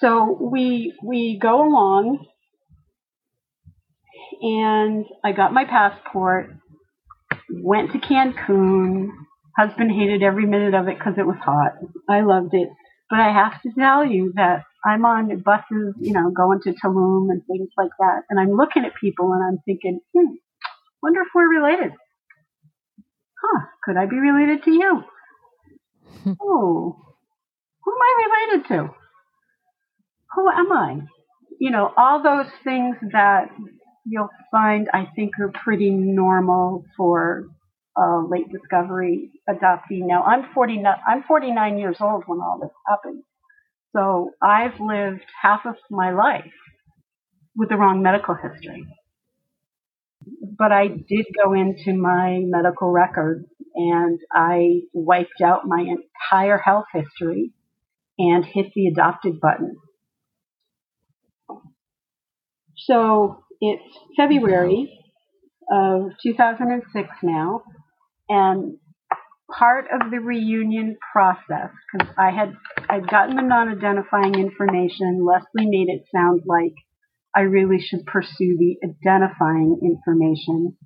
[0.00, 2.26] So we we go along,
[4.40, 6.56] and I got my passport,
[7.50, 9.08] went to Cancun.
[9.56, 11.72] Husband hated every minute of it because it was hot.
[12.08, 12.68] I loved it.
[13.08, 17.30] But I have to tell you that I'm on buses, you know, going to Tulum
[17.30, 20.34] and things like that, and I'm looking at people and I'm thinking, hmm,
[21.02, 21.92] wonder if we're related.
[23.40, 25.04] Huh, could I be related to you?
[26.42, 27.13] oh,
[27.84, 28.94] who am I related to?
[30.34, 30.98] Who am I?
[31.60, 33.50] You know, all those things that
[34.04, 37.44] you'll find, I think, are pretty normal for
[37.96, 40.02] a late discovery adoptee.
[40.02, 43.22] Now, I'm 49, I'm 49 years old when all this happened.
[43.94, 46.52] So I've lived half of my life
[47.54, 48.84] with the wrong medical history.
[50.58, 56.86] But I did go into my medical records and I wiped out my entire health
[56.92, 57.52] history
[58.18, 59.76] and hit the adopted button.
[62.76, 63.82] So it's
[64.16, 64.90] February
[65.70, 67.62] of 2006 now,
[68.28, 68.78] and
[69.50, 72.54] part of the reunion process because I had
[72.88, 75.24] I'd gotten the non-identifying information.
[75.24, 76.74] Leslie made it sound like
[77.34, 80.76] I really should pursue the identifying information.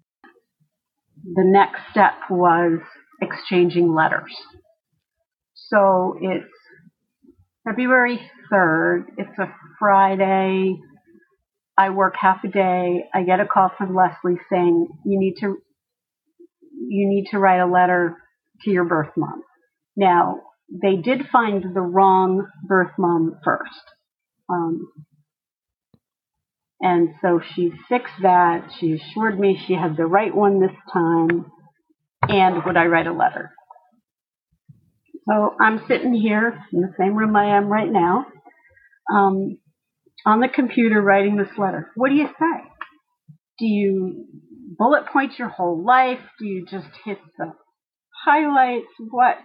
[1.24, 2.80] The next step was
[3.20, 4.34] exchanging letters.
[5.54, 6.46] So it's
[7.68, 8.18] February
[8.50, 9.04] 3rd.
[9.18, 10.76] It's a Friday.
[11.76, 13.04] I work half a day.
[13.14, 15.56] I get a call from Leslie saying you need to
[16.88, 18.16] you need to write a letter
[18.62, 19.42] to your birth mom.
[19.96, 23.82] Now, they did find the wrong birth mom first.
[24.48, 24.86] Um,
[26.80, 28.70] and so she fixed that.
[28.78, 31.46] She assured me she had the right one this time.
[32.28, 33.50] And would I write a letter?
[35.28, 38.26] So I'm sitting here in the same room I am right now,
[39.12, 39.58] um,
[40.26, 41.90] on the computer writing this letter.
[41.96, 42.64] What do you say?
[43.58, 44.26] Do you
[44.78, 46.20] bullet point your whole life?
[46.38, 47.52] Do you just hit the
[48.26, 48.88] highlights?
[49.10, 49.36] What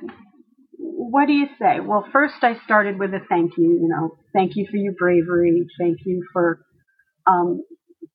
[0.79, 1.79] what do you say?
[1.81, 3.69] Well, first I started with a thank you.
[3.81, 5.65] You know, thank you for your bravery.
[5.79, 6.61] Thank you for
[7.27, 7.63] um,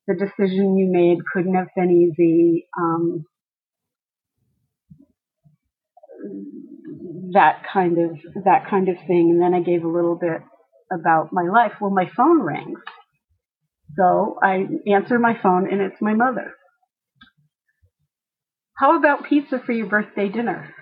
[0.09, 1.19] the decision you made.
[1.33, 2.67] Couldn't have been easy.
[2.79, 3.25] Um,
[7.33, 9.31] that kind of that kind of thing.
[9.31, 10.41] And then I gave a little bit
[10.93, 11.73] about my life.
[11.81, 12.79] Well, my phone rings,
[13.97, 16.53] so I answer my phone, and it's my mother.
[18.77, 20.73] How about pizza for your birthday dinner?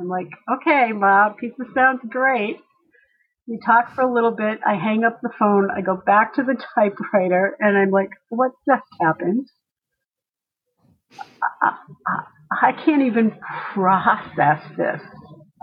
[0.00, 2.58] I'm like, okay, Mom, pizza sounds great.
[3.48, 4.60] We talk for a little bit.
[4.66, 5.68] I hang up the phone.
[5.70, 9.48] I go back to the typewriter and I'm like, what just happened?
[11.62, 13.32] I, I, I can't even
[13.74, 15.02] process this.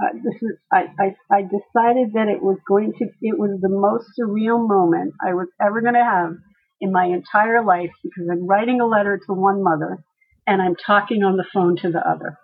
[0.01, 3.69] Uh, this is I, I I decided that it was going to it was the
[3.69, 6.31] most surreal moment I was ever going to have
[6.79, 10.03] in my entire life because I'm writing a letter to one mother
[10.47, 12.38] and I'm talking on the phone to the other.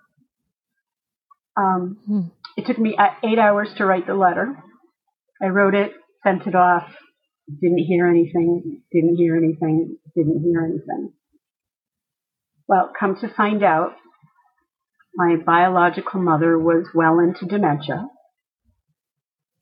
[1.57, 2.21] Um, hmm.
[2.57, 4.55] It took me eight hours to write the letter.
[5.41, 5.91] I wrote it,
[6.23, 6.89] sent it off,
[7.61, 11.13] didn't hear anything, didn't hear anything, didn't hear anything.
[12.67, 13.93] Well, come to find out,
[15.15, 18.07] my biological mother was well into dementia.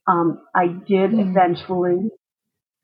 [0.06, 1.30] Um, I did mm.
[1.30, 2.10] eventually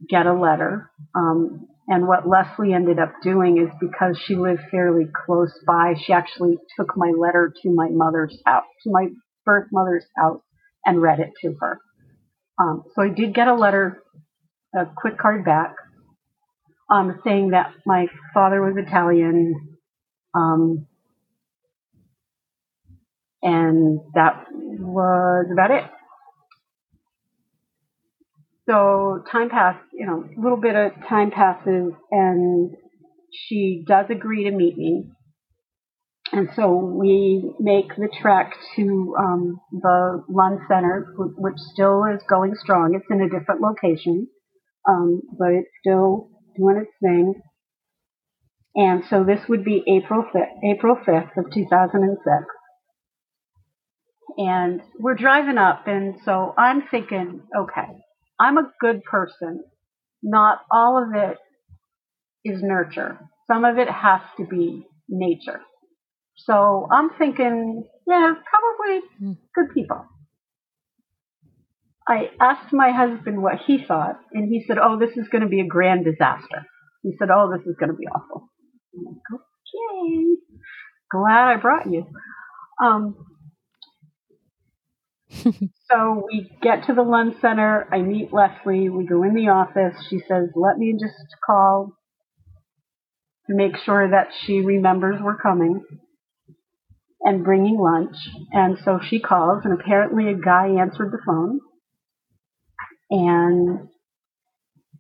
[0.09, 0.91] get a letter.
[1.15, 6.13] Um, and what Leslie ended up doing is because she lived fairly close by, she
[6.13, 9.09] actually took my letter to my mother's house, to my
[9.45, 10.41] birth mother's house,
[10.85, 11.81] and read it to her.
[12.59, 14.03] Um, so I did get a letter,
[14.75, 15.75] a quick card back,
[16.91, 19.55] um, saying that my father was Italian,
[20.35, 20.87] um,
[23.43, 25.85] and that was about it.
[28.69, 32.71] So time passed, you know, a little bit of time passes, and
[33.33, 35.11] she does agree to meet me.
[36.33, 42.55] And so we make the trek to um, the Lund Center, which still is going
[42.55, 42.95] strong.
[42.95, 44.29] It's in a different location,
[44.89, 47.43] um, but it's still doing its thing.
[48.77, 52.47] And so this would be April 5th, April 5th of 2006.
[54.37, 57.89] And we're driving up, and so I'm thinking, okay,
[58.39, 59.65] I'm a good person.
[60.23, 61.39] Not all of it
[62.45, 63.19] is nurture.
[63.51, 65.61] Some of it has to be nature.
[66.37, 69.33] So I'm thinking, yeah, probably hmm.
[69.55, 70.05] good people.
[72.09, 75.49] I asked my husband what he thought, and he said, oh, this is going to
[75.49, 76.67] be a grand disaster.
[77.03, 78.49] He said, oh, this is going to be awful.
[78.95, 80.37] I'm like, okay,
[81.11, 82.07] glad I brought you.
[82.83, 83.17] Um,
[85.31, 87.89] so we get to the Lund Center.
[87.93, 88.89] I meet Leslie.
[88.89, 89.97] We go in the office.
[90.09, 91.93] She says, let me just call
[93.47, 95.83] to make sure that she remembers we're coming
[97.23, 98.17] and bringing lunch.
[98.53, 101.61] And so she calls, and apparently a guy answered the phone.
[103.11, 103.89] And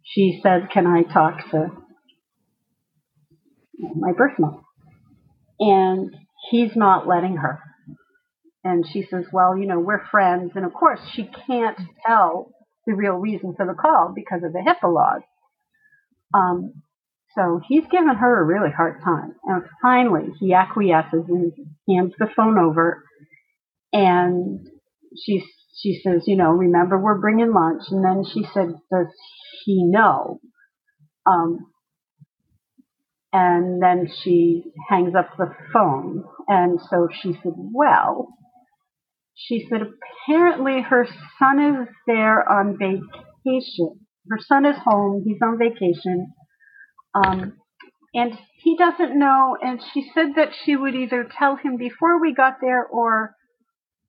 [0.02, 1.68] she said, Can I talk to
[3.94, 4.64] my birth mom?
[5.60, 6.14] And
[6.50, 7.60] he's not letting her.
[8.62, 10.52] And she says, Well, you know, we're friends.
[10.54, 12.50] And of course, she can't tell
[12.86, 15.22] the real reason for the call because of the HIPAA laws.
[16.34, 16.82] Um,
[17.36, 19.34] so he's given her a really hard time.
[19.44, 21.52] And finally, he acquiesces and
[21.88, 23.04] hands the phone over.
[23.92, 24.66] And
[25.24, 25.44] she,
[25.80, 27.82] she says, you know, remember we're bringing lunch.
[27.90, 29.06] And then she said, does
[29.64, 30.40] he know?
[31.24, 31.66] Um,
[33.32, 36.24] and then she hangs up the phone.
[36.48, 38.28] And so she said, well,
[39.46, 41.06] she said, apparently her
[41.38, 44.00] son is there on vacation.
[44.28, 45.22] Her son is home.
[45.24, 46.32] He's on vacation.
[47.14, 47.54] Um,
[48.14, 52.34] and he doesn't know, and she said that she would either tell him before we
[52.34, 53.34] got there or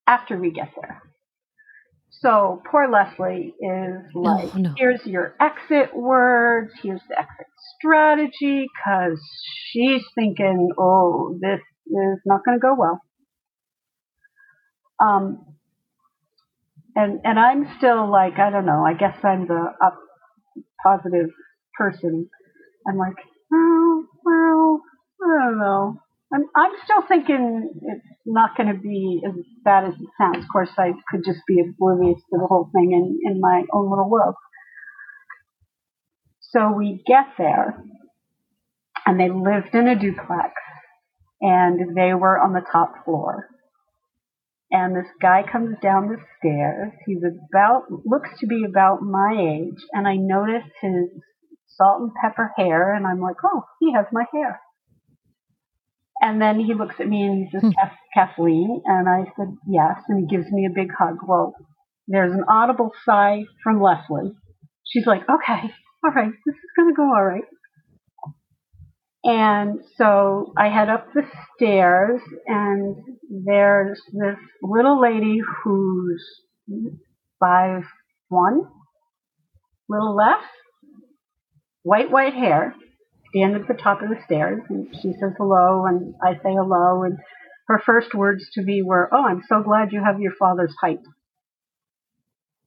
[0.07, 1.01] after we get there.
[2.09, 4.73] So poor Leslie is like, no.
[4.77, 9.19] here's your exit words, here's the exit strategy, because
[9.71, 13.01] she's thinking, oh, this is not going to go well.
[15.01, 15.45] Um,
[16.95, 18.83] and and I'm still like, I don't know.
[18.85, 19.97] I guess I'm the up
[20.85, 21.29] positive
[21.77, 22.29] person
[22.87, 23.15] I'm like,
[23.53, 24.81] oh, well,
[25.23, 25.97] I don't know.
[26.33, 29.33] I'm, I'm still thinking it's not going to be as
[29.63, 30.37] bad as it sounds.
[30.37, 33.89] Of course, I could just be oblivious to the whole thing in, in my own
[33.89, 34.35] little world.
[36.39, 37.83] So we get there,
[39.05, 40.53] and they lived in a duplex,
[41.41, 43.47] and they were on the top floor.
[44.71, 46.93] And this guy comes down the stairs.
[47.05, 51.09] He's about, looks to be about my age, and I notice his
[51.67, 54.61] salt and pepper hair, and I'm like, oh, he has my hair.
[56.21, 57.69] And then he looks at me and he says, hmm.
[58.13, 61.17] Kathleen, and I said, yes, and he gives me a big hug.
[61.27, 61.55] Well,
[62.07, 64.33] there's an audible sigh from Leslie.
[64.85, 65.73] She's like, okay,
[66.03, 67.43] all right, this is going to go all right.
[69.23, 71.23] And so I head up the
[71.55, 72.95] stairs, and
[73.29, 76.25] there's this little lady who's
[77.39, 77.83] five
[78.29, 78.61] one,
[79.87, 80.43] little less,
[81.83, 82.73] white, white hair,
[83.29, 87.03] stand at the top of the stairs, and she says hello, and I say hello,
[87.03, 87.17] and
[87.67, 91.01] her first words to me were, "Oh, I'm so glad you have your father's height."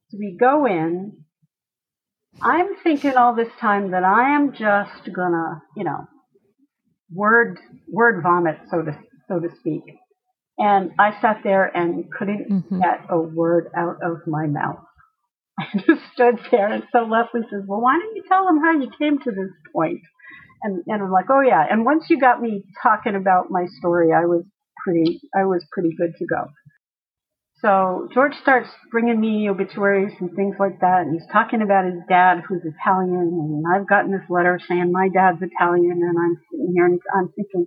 [0.09, 1.25] So we go in.
[2.41, 6.07] I'm thinking all this time that I am just gonna, you know,
[7.13, 8.97] word word vomit, so to
[9.27, 9.83] so to speak.
[10.57, 12.79] And I sat there and couldn't mm-hmm.
[12.79, 14.83] get a word out of my mouth.
[15.59, 18.73] I just stood there, and so Leslie says, "Well, why don't you tell them how
[18.79, 20.01] you came to this point?"
[20.63, 24.11] And and I'm like, "Oh yeah." And once you got me talking about my story,
[24.11, 24.43] I was
[24.83, 26.47] pretty I was pretty good to go.
[27.65, 31.97] So George starts bringing me obituaries and things like that, and he's talking about his
[32.07, 36.73] dad, who's Italian, and I've gotten this letter saying my dad's Italian, and I'm sitting
[36.75, 37.65] here and I'm thinking,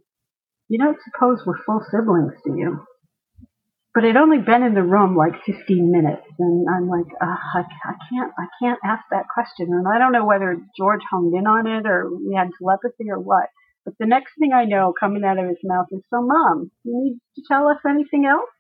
[0.69, 2.87] you don't suppose we're full siblings, do you?
[3.93, 7.65] But I'd only been in the room like 15 minutes, and I'm like, uh, I,
[7.83, 11.49] I can't, I can't ask that question, and I don't know whether George honed in
[11.49, 13.51] on it or we had telepathy or what.
[13.85, 16.95] But the next thing I know, coming out of his mouth is, "So, Mom, you
[17.03, 18.51] need to tell us anything else?"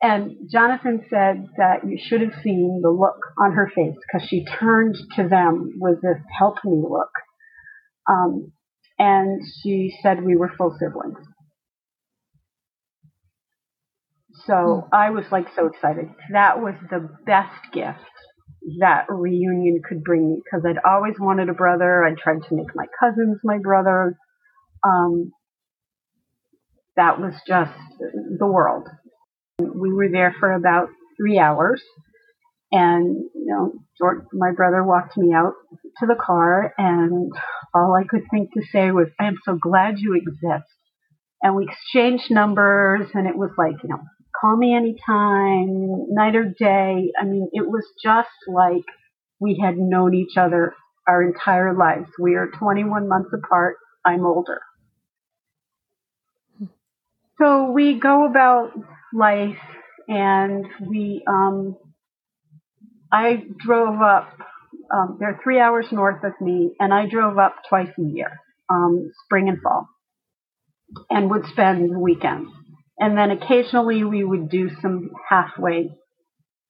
[0.00, 4.44] And Jonathan said that you should have seen the look on her face because she
[4.44, 7.10] turned to them with this help me look.
[8.08, 8.52] Um,
[8.98, 11.18] and she said we were full siblings.
[14.46, 14.94] So hmm.
[14.94, 16.08] I was like so excited.
[16.32, 17.98] That was the best gift
[18.80, 22.04] that reunion could bring me because I'd always wanted a brother.
[22.04, 24.14] I'd tried to make my cousins my brothers.
[24.86, 25.32] Um,
[26.96, 27.72] that was just
[28.38, 28.88] the world.
[29.58, 31.82] We were there for about three hours.
[32.70, 35.54] And, you know, George, my brother walked me out
[36.00, 37.32] to the car, and
[37.74, 40.68] all I could think to say was, I am so glad you exist.
[41.42, 44.00] And we exchanged numbers, and it was like, you know,
[44.40, 47.10] call me anytime, night or day.
[47.20, 48.84] I mean, it was just like
[49.40, 50.74] we had known each other
[51.08, 52.10] our entire lives.
[52.20, 53.76] We are 21 months apart.
[54.04, 54.60] I'm older.
[57.40, 58.72] So we go about
[59.14, 59.58] life
[60.08, 61.76] and we, um,
[63.12, 64.28] I drove up,
[64.94, 69.10] um, they're three hours north of me and I drove up twice a year, um,
[69.24, 69.88] spring and fall
[71.10, 72.50] and would spend the weekends.
[72.98, 75.90] And then occasionally we would do some halfway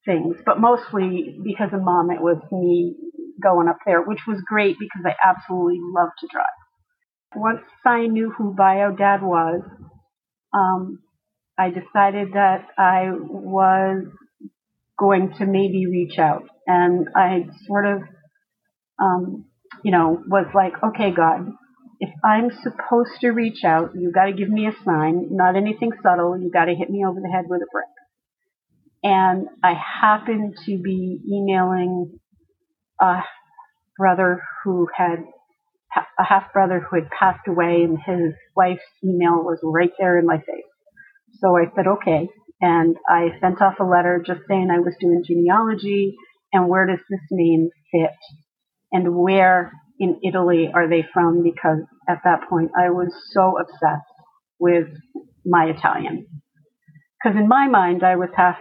[0.05, 2.95] things, but mostly because of mom, it was me
[3.41, 6.45] going up there, which was great because I absolutely love to drive.
[7.35, 9.61] Once I knew who Bio Dad was,
[10.53, 10.99] um,
[11.57, 14.05] I decided that I was
[14.97, 16.43] going to maybe reach out.
[16.67, 18.01] And I sort of,
[19.01, 19.45] um,
[19.83, 21.51] you know, was like, okay, God,
[21.99, 25.91] if I'm supposed to reach out, you got to give me a sign, not anything
[26.01, 26.37] subtle.
[26.39, 27.85] You got to hit me over the head with a brick.
[29.03, 32.19] And I happened to be emailing
[33.01, 33.19] a
[33.97, 35.23] brother who had
[35.95, 40.25] a half brother who had passed away, and his wife's email was right there in
[40.25, 40.65] my face.
[41.39, 42.27] So I said, okay.
[42.61, 46.15] And I sent off a letter just saying I was doing genealogy
[46.51, 48.17] and where does this name fit
[48.91, 51.43] and where in Italy are they from?
[51.43, 54.03] Because at that point I was so obsessed
[54.59, 54.87] with
[55.45, 56.27] my Italian.
[57.23, 58.57] Because in my mind I was half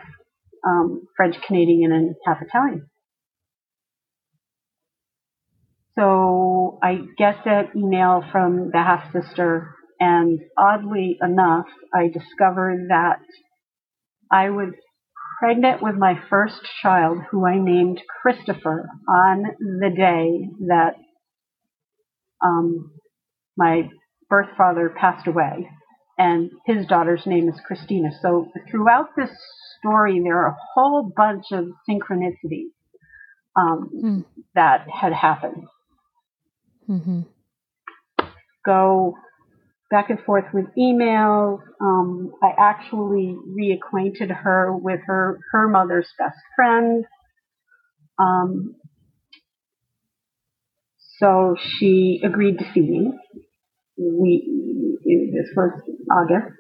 [0.66, 2.88] um, French Canadian and half Italian.
[5.98, 13.18] So I get that email from the half sister and oddly enough, I discovered that
[14.30, 14.74] I was
[15.40, 20.94] pregnant with my first child, who I named Christopher, on the day that
[22.44, 22.92] um,
[23.56, 23.88] my
[24.28, 25.68] birth father passed away.
[26.16, 28.10] And his daughter's name is Christina.
[28.22, 29.30] So throughout this
[29.78, 32.70] story, there are a whole bunch of synchronicities
[33.56, 34.24] um, mm.
[34.54, 35.66] that had happened.
[36.88, 37.20] Mm-hmm.
[38.64, 39.14] Go
[39.90, 41.60] back and forth with emails.
[41.80, 47.04] Um, I actually reacquainted her with her her mother's best friend.
[48.18, 48.74] Um,
[51.18, 53.12] so she agreed to see me.
[53.96, 54.58] We
[55.04, 55.72] this was
[56.10, 56.54] August.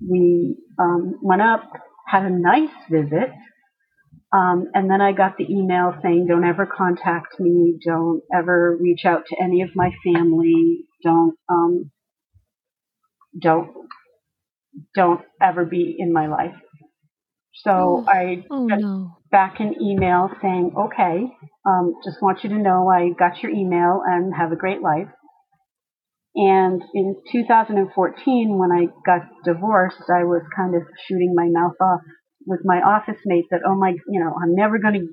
[0.00, 1.70] We um, went up,
[2.06, 3.30] had a nice visit,
[4.32, 7.78] um, and then I got the email saying, "Don't ever contact me.
[7.84, 10.84] Don't ever reach out to any of my family.
[11.02, 11.90] Don't um,
[13.38, 13.70] don't
[14.94, 16.54] don't ever be in my life.
[17.54, 19.16] So oh, I oh, got no.
[19.30, 21.26] back an email saying, okay,
[21.66, 25.08] um, just want you to know I got your email and have a great life.
[26.36, 32.00] And in 2014, when I got divorced, I was kind of shooting my mouth off
[32.46, 35.08] with my office mate that, oh my, you know, I'm never going to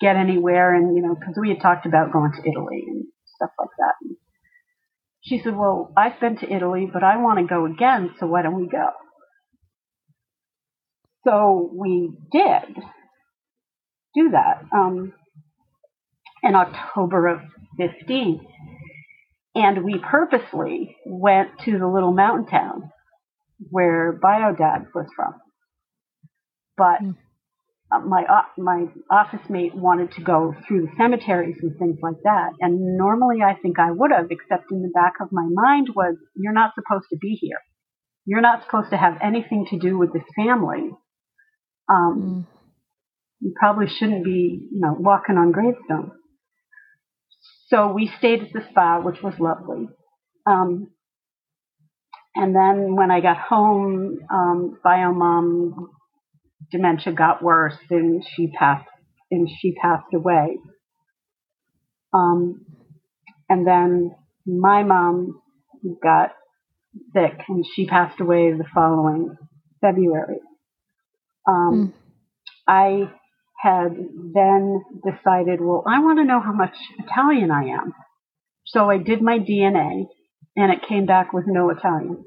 [0.00, 0.74] get anywhere.
[0.74, 3.06] And, you know, because we had talked about going to Italy and
[3.36, 3.94] stuff like that.
[4.02, 4.16] And
[5.22, 8.42] she said, Well, I've been to Italy, but I want to go again, so why
[8.42, 8.90] don't we go?
[11.26, 12.76] So we did.
[14.14, 15.12] do that um,
[16.42, 17.40] in October of
[17.78, 18.40] 15.
[19.56, 22.90] And we purposely went to the little mountain town
[23.70, 25.34] where Biodad was from.
[26.78, 27.16] But mm.
[27.90, 28.24] my
[28.56, 32.50] my office mate wanted to go through the cemeteries and things like that.
[32.60, 36.16] And normally I think I would have, except in the back of my mind was,
[36.36, 37.60] you're not supposed to be here.
[38.24, 40.90] You're not supposed to have anything to do with this family.
[41.88, 42.54] Um, mm.
[43.40, 46.12] You probably shouldn't be, you know, walking on gravestones.
[47.68, 49.88] So we stayed at the spa, which was lovely.
[50.46, 50.90] Um,
[52.34, 55.90] and then when I got home, um, bio mom
[56.70, 58.88] dementia got worse, and she passed,
[59.30, 60.58] and she passed away.
[62.12, 62.64] Um,
[63.48, 64.14] and then
[64.46, 65.40] my mom
[66.02, 66.32] got
[67.12, 69.36] sick, and she passed away the following
[69.80, 70.40] February.
[71.46, 71.92] Um, mm.
[72.66, 73.10] I
[73.62, 73.96] had
[74.34, 77.92] then decided, well, I want to know how much Italian I am.
[78.66, 80.06] So I did my DNA
[80.56, 82.24] and it came back with no Italian.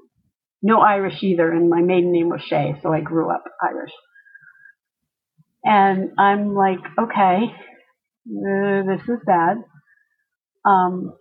[0.64, 3.92] No Irish either, and my maiden name was Shay, so I grew up Irish.
[5.64, 7.38] And I'm like, okay,
[8.28, 9.58] uh, this is bad.
[10.66, 11.14] Um,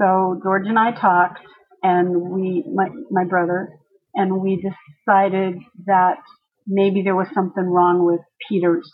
[0.00, 1.40] so George and I talked,
[1.82, 3.68] and we, my, my brother,
[4.14, 6.18] and we decided that
[6.66, 8.90] maybe there was something wrong with Peter's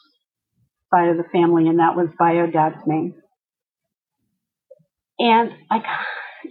[0.93, 3.15] side of the family, and that was Bio Dad's name.
[5.19, 5.81] And I,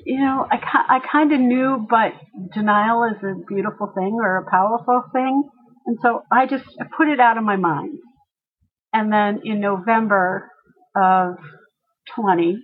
[0.06, 0.58] you know, I,
[0.90, 2.14] I kind of knew, but
[2.54, 5.44] denial is a beautiful thing or a powerful thing.
[5.86, 8.00] And so I just I put it out of my mind.
[8.94, 10.52] And then in November
[10.96, 11.36] of
[12.16, 12.58] 20,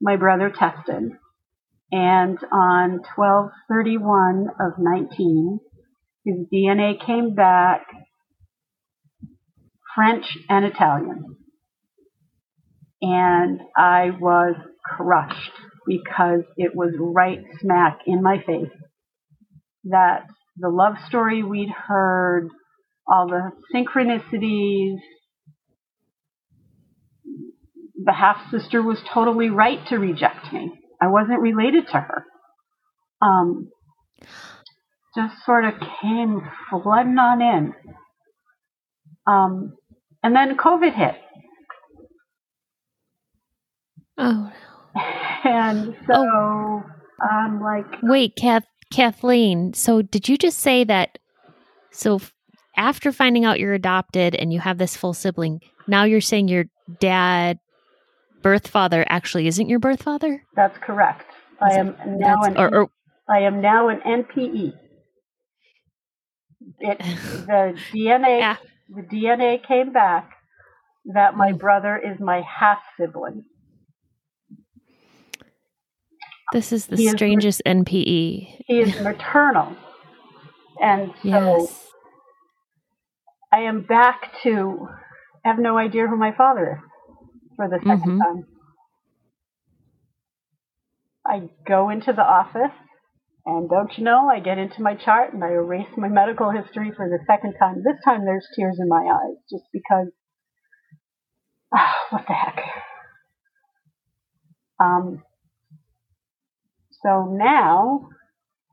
[0.00, 1.10] my brother tested.
[1.90, 5.58] And on 1231 of 19,
[6.24, 7.86] his DNA came back
[9.94, 11.36] French and Italian.
[13.00, 14.54] And I was
[14.84, 15.52] crushed
[15.86, 18.70] because it was right smack in my face
[19.84, 22.48] that the love story we'd heard,
[23.08, 24.98] all the synchronicities,
[28.04, 30.72] the half sister was totally right to reject me.
[31.00, 32.24] I wasn't related to her.
[33.20, 33.70] Um,
[35.16, 37.74] just sort of came flooding on in.
[39.26, 39.76] Um,
[40.22, 41.16] and then COVID hit.
[44.16, 44.52] Oh.
[45.44, 46.82] And so oh.
[47.20, 47.86] I'm like.
[48.02, 49.72] Wait, Kath, Kathleen.
[49.74, 51.18] So did you just say that?
[51.92, 52.20] So
[52.78, 56.64] after finding out you're adopted and you have this full sibling, now you're saying your
[57.00, 57.58] dad,
[58.40, 60.42] birth father, actually isn't your birth father?
[60.54, 61.26] That's correct.
[61.60, 62.90] I am now an or, or,
[63.28, 64.72] I am now an NPE.
[66.78, 66.98] It
[67.46, 68.56] the DNA
[68.88, 70.30] the DNA came back
[71.12, 71.58] that my mm.
[71.58, 73.44] brother is my half sibling.
[76.52, 78.62] This is the he strangest is, NPE.
[78.66, 79.76] He is maternal.
[80.80, 81.87] And so yes.
[83.52, 84.88] I am back to
[85.44, 86.90] I have no idea who my father is
[87.56, 88.18] for the 2nd mm-hmm.
[88.18, 88.46] time.
[91.26, 92.74] I go into the office
[93.44, 96.92] and don't you know, I get into my chart and I erase my medical history
[96.94, 97.82] for the second time.
[97.82, 100.08] This time there's tears in my eyes just because,
[101.74, 102.58] ah, what the heck.
[104.80, 105.22] Um,
[107.02, 108.08] so now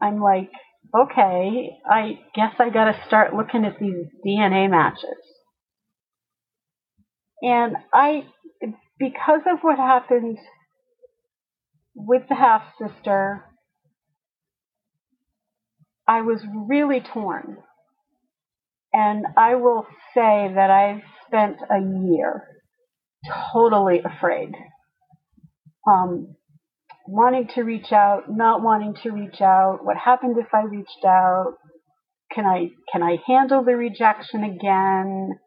[0.02, 0.52] I'm like,
[0.98, 5.18] okay, I guess I got to start looking at these DNA matches.
[7.42, 8.26] And I,
[8.98, 10.38] because of what happened
[11.96, 13.44] with the half sister
[16.08, 17.58] I was really torn.
[18.94, 22.44] And I will say that I've spent a year
[23.52, 24.54] totally afraid.
[25.88, 26.36] Um,
[27.08, 29.80] wanting to reach out, not wanting to reach out.
[29.84, 31.56] What happened if I reached out?
[32.32, 35.40] Can I can I handle the rejection again?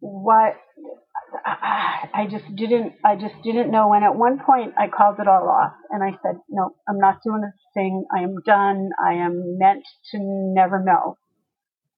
[0.00, 0.56] What
[1.46, 5.48] I just didn't I just didn't know and at one point I called it all
[5.48, 9.58] off and I said no I'm not doing this thing I am done I am
[9.58, 11.16] meant to never know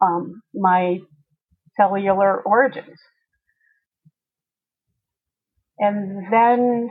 [0.00, 0.98] um, my
[1.76, 2.98] cellular origins
[5.78, 6.90] and then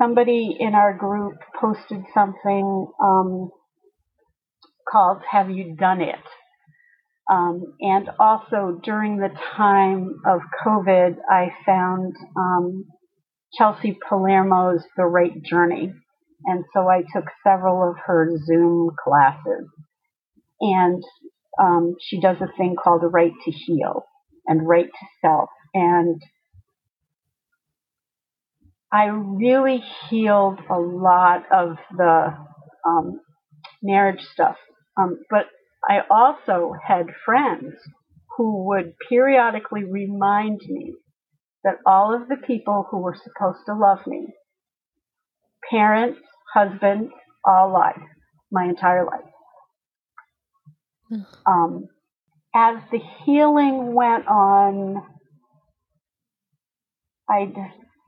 [0.00, 3.50] somebody in our group posted something um,
[4.90, 6.24] called have you done it
[7.30, 12.84] um, and also during the time of COVID, I found um,
[13.58, 15.92] Chelsea Palermo's The Write Journey.
[16.44, 19.68] And so I took several of her Zoom classes.
[20.60, 21.02] And
[21.60, 24.04] um, she does a thing called write to heal
[24.46, 25.48] and write to self.
[25.74, 26.22] and
[28.92, 32.36] I really healed a lot of the
[32.86, 33.20] um,
[33.82, 34.56] marriage stuff.
[34.96, 35.46] Um, but
[35.88, 37.74] I also had friends
[38.36, 40.94] who would periodically remind me
[41.64, 44.28] that all of the people who were supposed to love me,
[45.70, 46.20] parents,
[46.54, 47.10] husband,
[47.44, 48.00] all lied
[48.50, 49.24] my entire life.
[51.46, 51.88] Um,
[52.54, 55.02] as the healing went on,
[57.28, 57.52] I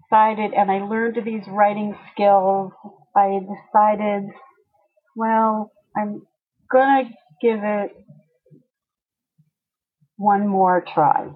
[0.09, 2.73] decided, and I learned these writing skills.
[3.17, 4.25] I decided,
[5.17, 6.23] well, I'm
[6.71, 7.91] gonna give it
[10.17, 11.29] one more try.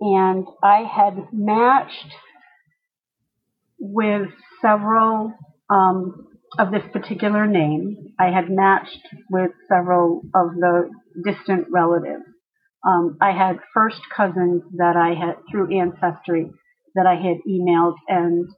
[0.00, 2.14] And I had matched
[3.78, 4.28] with
[4.60, 5.32] several
[5.70, 6.26] um,
[6.58, 8.14] of this particular name.
[8.18, 9.00] I had matched
[9.30, 10.90] with several of the
[11.24, 12.24] distant relatives.
[12.86, 16.50] Um, I had first cousins that I had through ancestry
[16.94, 18.48] that I had emailed, and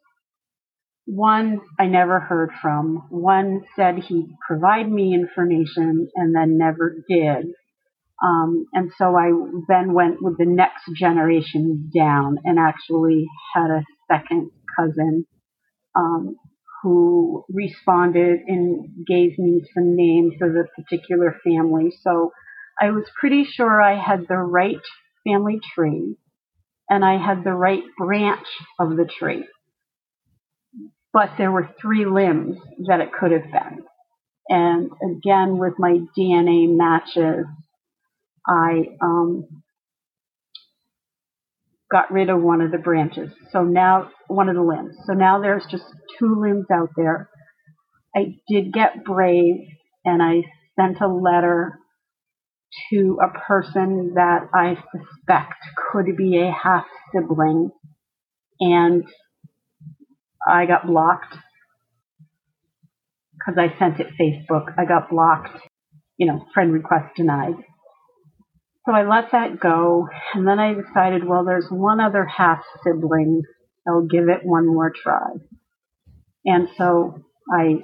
[1.06, 3.06] one I never heard from.
[3.10, 7.46] One said he'd provide me information and then never did.
[8.22, 9.30] Um, and so I
[9.68, 15.26] then went with the next generation down and actually had a second cousin
[15.94, 16.36] um,
[16.82, 21.92] who responded and gave me some names of a particular family.
[22.02, 22.32] So
[22.80, 24.82] I was pretty sure I had the right
[25.24, 26.16] family tree
[26.88, 28.46] and I had the right branch
[28.78, 29.46] of the tree.
[31.12, 33.84] But there were three limbs that it could have been.
[34.48, 37.46] And again, with my DNA matches,
[38.46, 39.62] I um,
[41.90, 43.32] got rid of one of the branches.
[43.50, 44.96] So now, one of the limbs.
[45.06, 45.84] So now there's just
[46.18, 47.28] two limbs out there.
[48.14, 49.66] I did get brave
[50.04, 50.42] and I
[50.78, 51.78] sent a letter
[52.90, 55.54] to a person that I suspect
[55.92, 57.70] could be a half sibling,
[58.60, 59.04] and
[60.46, 61.36] I got blocked
[63.34, 64.74] because I sent it Facebook.
[64.78, 65.58] I got blocked,
[66.16, 67.56] you know, friend request denied.
[68.86, 73.42] So I let that go, and then I decided, well, there's one other half sibling.
[73.88, 75.30] I'll give it one more try.
[76.44, 77.78] And so I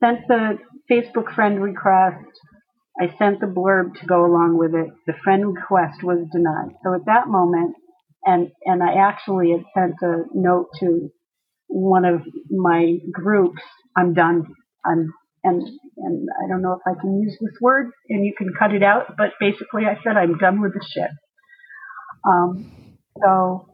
[0.00, 0.58] sent the
[0.90, 2.26] Facebook friend request.
[3.00, 4.92] I sent the blurb to go along with it.
[5.06, 6.76] The friend request was denied.
[6.84, 7.74] So at that moment,
[8.24, 11.10] and and I actually had sent a note to
[11.66, 13.62] one of my groups.
[13.96, 14.46] I'm done.
[14.84, 15.62] I'm and
[15.96, 18.82] and I don't know if I can use this word, and you can cut it
[18.82, 19.16] out.
[19.16, 21.10] But basically, I said I'm done with the shit.
[22.26, 23.68] Um, so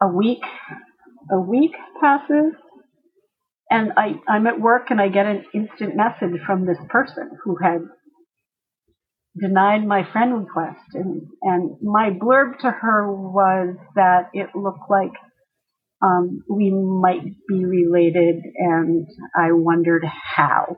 [0.00, 0.42] a week,
[1.30, 2.52] a week passes,
[3.74, 7.56] and I I'm at work, and I get an instant message from this person who
[7.60, 7.80] had
[9.36, 15.12] denied my friend request, and and my blurb to her was that it looked like
[16.02, 19.06] um, we might be related, and
[19.36, 20.04] I wondered
[20.36, 20.76] how.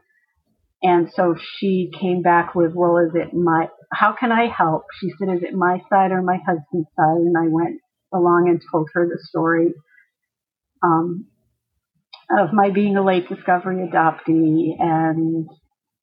[0.82, 4.84] And so she came back with, well, is it my, how can I help?
[5.00, 7.16] She said, is it my side or my husband's side?
[7.16, 7.80] And I went
[8.12, 9.72] along and told her the story
[10.84, 11.26] um,
[12.30, 15.48] of my being a late discovery adoptee and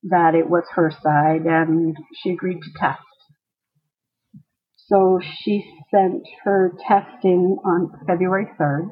[0.04, 3.00] that it was her side, and she agreed to test.
[4.88, 8.90] So she sent her testing on February 3rd.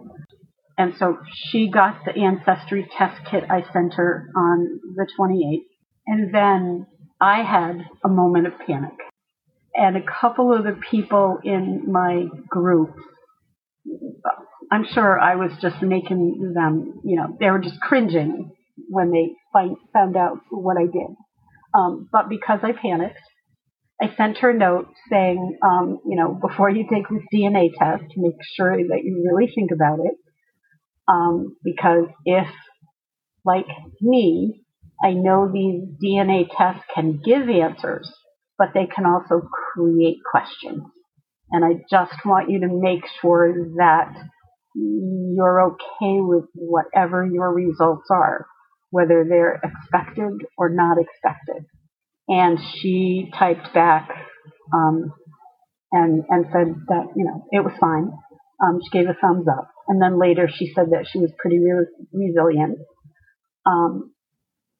[0.77, 5.65] And so she got the ancestry test kit I sent her on the 28th.
[6.07, 6.87] And then
[7.19, 8.93] I had a moment of panic.
[9.75, 12.95] And a couple of the people in my group,
[14.71, 18.51] I'm sure I was just making them, you know, they were just cringing
[18.89, 21.15] when they find, found out what I did.
[21.73, 23.19] Um, but because I panicked,
[24.01, 28.13] I sent her a note saying, um, you know, before you take this DNA test,
[28.15, 30.15] make sure that you really think about it.
[31.07, 32.47] Um, because if,
[33.43, 33.67] like
[33.99, 34.63] me,
[35.03, 38.11] I know these DNA tests can give answers,
[38.57, 39.41] but they can also
[39.73, 40.83] create questions.
[41.51, 44.13] And I just want you to make sure that
[44.75, 48.47] you're okay with whatever your results are,
[48.89, 51.65] whether they're expected or not expected.
[52.27, 54.09] And she typed back
[54.73, 55.11] um,
[55.91, 58.11] and and said that you know it was fine.
[58.63, 61.59] Um, she gave a thumbs up, and then later she said that she was pretty
[61.59, 62.77] re- resilient.
[63.65, 64.13] Um,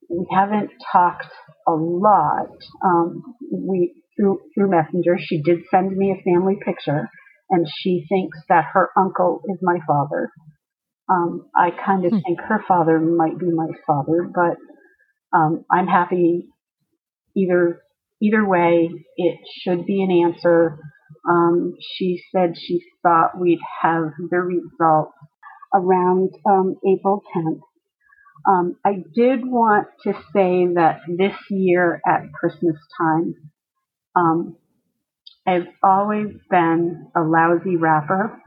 [0.10, 1.28] we haven't talked
[1.68, 2.50] a lot.
[2.84, 7.10] Um, we through through Messenger, she did send me a family picture,
[7.52, 10.32] and she thinks that her uncle is my father.
[11.10, 12.20] Um, I kind of hmm.
[12.26, 14.58] think her father might be my father, but
[15.38, 16.48] um, I'm happy
[17.36, 17.82] either
[18.22, 18.90] either way.
[19.18, 20.80] It should be an answer.
[21.30, 25.14] Um, she said she thought we'd have the results
[25.74, 27.62] around um, April 10th.
[28.48, 33.36] Um, I did want to say that this year at Christmas time,
[34.16, 34.56] um,
[35.48, 38.42] I've always been a lousy wrapper.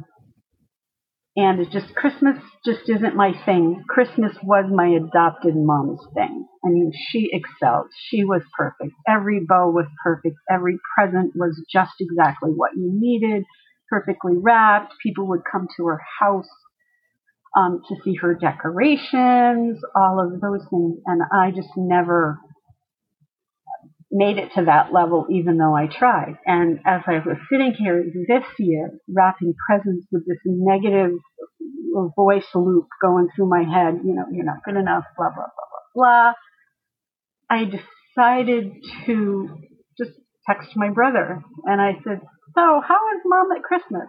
[1.36, 3.82] And it just, Christmas just isn't my thing.
[3.88, 6.46] Christmas was my adopted mom's thing.
[6.64, 7.86] I mean, she excelled.
[8.08, 8.92] She was perfect.
[9.08, 10.36] Every bow was perfect.
[10.48, 13.42] Every present was just exactly what you needed,
[13.90, 14.94] perfectly wrapped.
[15.02, 16.48] People would come to her house
[17.56, 20.98] um, to see her decorations, all of those things.
[21.04, 22.38] And I just never
[24.14, 26.36] made it to that level, even though I tried.
[26.46, 31.18] And as I was sitting here this year, wrapping presents with this negative
[32.16, 35.68] voice loop going through my head, you know, you're not good enough, blah, blah, blah,
[35.94, 36.32] blah, blah,
[37.50, 38.72] I decided
[39.06, 39.48] to
[39.98, 40.12] just
[40.46, 41.42] text my brother.
[41.64, 42.20] And I said,
[42.54, 44.08] So, how is mom at Christmas?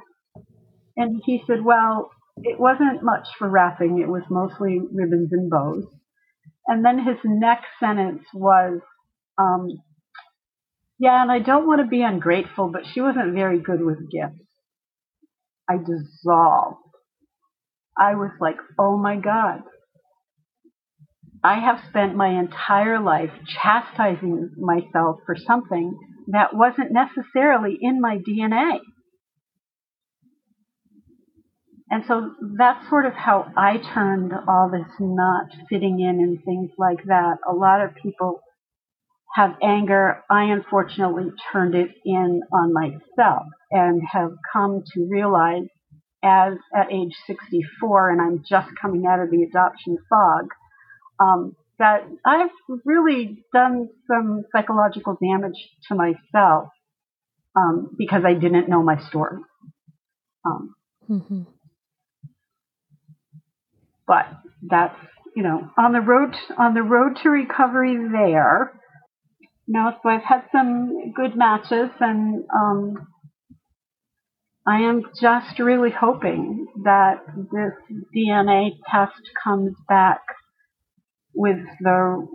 [0.95, 5.85] And he said, Well, it wasn't much for wrapping, it was mostly ribbons and bows.
[6.67, 8.81] And then his next sentence was,
[9.37, 9.67] um,
[10.97, 14.41] yeah, and I don't want to be ungrateful, but she wasn't very good with gifts.
[15.69, 16.77] I dissolved.
[17.97, 19.61] I was like, oh my God.
[21.43, 23.29] I have spent my entire life
[23.61, 28.79] chastising myself for something that wasn't necessarily in my DNA.
[31.89, 36.71] And so that's sort of how I turned all this not fitting in and things
[36.79, 37.37] like that.
[37.47, 38.39] A lot of people
[39.33, 40.23] have anger.
[40.29, 45.67] I unfortunately turned it in on myself and have come to realize
[46.23, 50.47] as at age 64 and I'm just coming out of the adoption fog,
[51.19, 52.49] um, that I've
[52.85, 55.57] really done some psychological damage
[55.89, 56.69] to myself
[57.55, 59.37] um, because I didn't know my story.
[60.45, 60.75] Um,
[61.09, 61.41] mm-hmm.
[64.07, 64.25] But
[64.61, 64.95] that's
[65.35, 68.71] you know on the road on the road to recovery there.
[69.67, 73.07] Know, so I've had some good matches, and um,
[74.67, 77.73] I am just really hoping that this
[78.15, 80.21] DNA test comes back
[81.33, 82.27] with the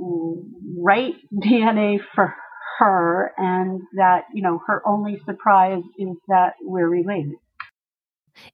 [0.78, 2.34] right DNA for
[2.78, 7.34] her, and that you know her only surprise is that we're related.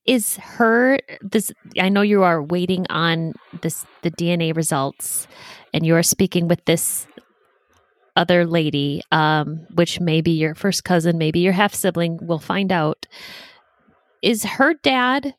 [0.05, 1.53] Is her this?
[1.79, 5.27] I know you are waiting on this the DNA results,
[5.72, 7.07] and you are speaking with this
[8.17, 12.19] other lady, um, which may be your first cousin, maybe your half sibling.
[12.23, 13.07] We'll find out.
[14.23, 15.35] Is her dad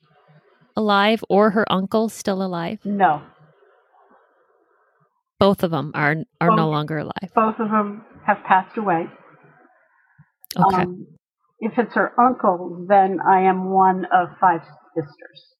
[0.75, 2.79] alive or her uncle still alive?
[2.85, 3.21] No.
[5.39, 7.31] Both of them are are both, no longer alive.
[7.35, 9.07] Both of them have passed away.
[10.57, 10.81] Okay.
[10.81, 11.07] Um,
[11.59, 14.61] if it's her uncle, then I am one of five
[14.95, 15.55] sisters.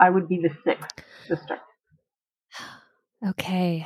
[0.00, 1.58] I would be the sixth sister.
[3.30, 3.84] Okay.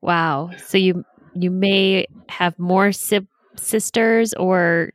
[0.00, 0.50] Wow.
[0.66, 1.04] So you
[1.34, 4.92] you may have more si- sisters or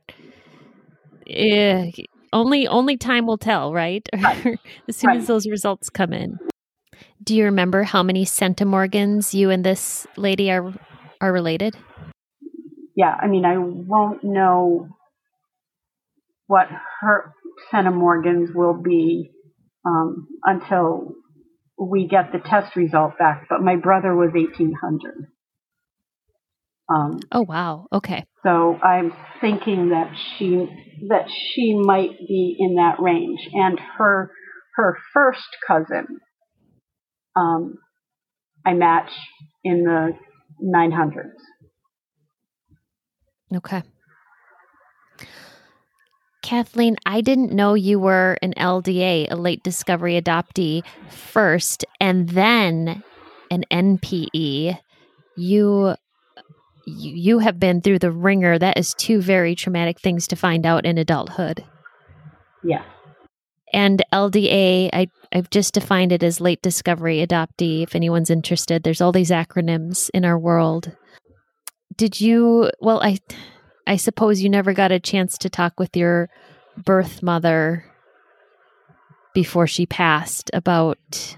[1.28, 1.86] uh,
[2.32, 4.08] only only time will tell, right?
[4.16, 4.58] right.
[4.88, 5.18] as soon right.
[5.18, 6.38] as those results come in.
[7.22, 10.72] Do you remember how many centimorgans you and this lady are
[11.20, 11.76] are related?
[12.96, 14.88] Yeah, I mean, I won't know
[16.46, 16.68] what
[17.00, 17.32] her
[17.72, 19.30] centimorgans will be
[19.84, 21.14] um, until
[21.80, 25.28] we get the test result back, but my brother was 1800.
[26.92, 27.86] Um, oh wow!
[27.92, 28.24] Okay.
[28.42, 30.68] So I'm thinking that she
[31.08, 34.32] that she might be in that range, and her
[34.76, 36.18] her first cousin,
[37.36, 37.78] um,
[38.66, 39.10] I match
[39.62, 40.12] in the
[40.62, 41.30] 900s.
[43.54, 43.82] Okay.
[46.50, 53.04] Kathleen, I didn't know you were an LDA, a late discovery adoptee, first, and then
[53.52, 54.76] an NPE.
[55.36, 55.94] You
[56.86, 58.58] you have been through the wringer.
[58.58, 61.64] That is two very traumatic things to find out in adulthood.
[62.64, 62.82] Yeah.
[63.72, 67.84] And LDA, I, I've just defined it as late discovery adoptee.
[67.84, 70.96] If anyone's interested, there's all these acronyms in our world.
[71.96, 72.72] Did you?
[72.80, 73.20] Well, I
[73.86, 76.28] I suppose you never got a chance to talk with your
[76.76, 77.84] birth mother
[79.34, 81.36] before she passed about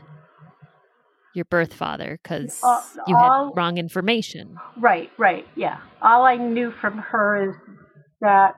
[1.35, 4.59] your birth father because uh, you had wrong information.
[4.79, 5.79] Right, right, yeah.
[6.03, 7.57] All I knew from her is
[8.21, 8.55] that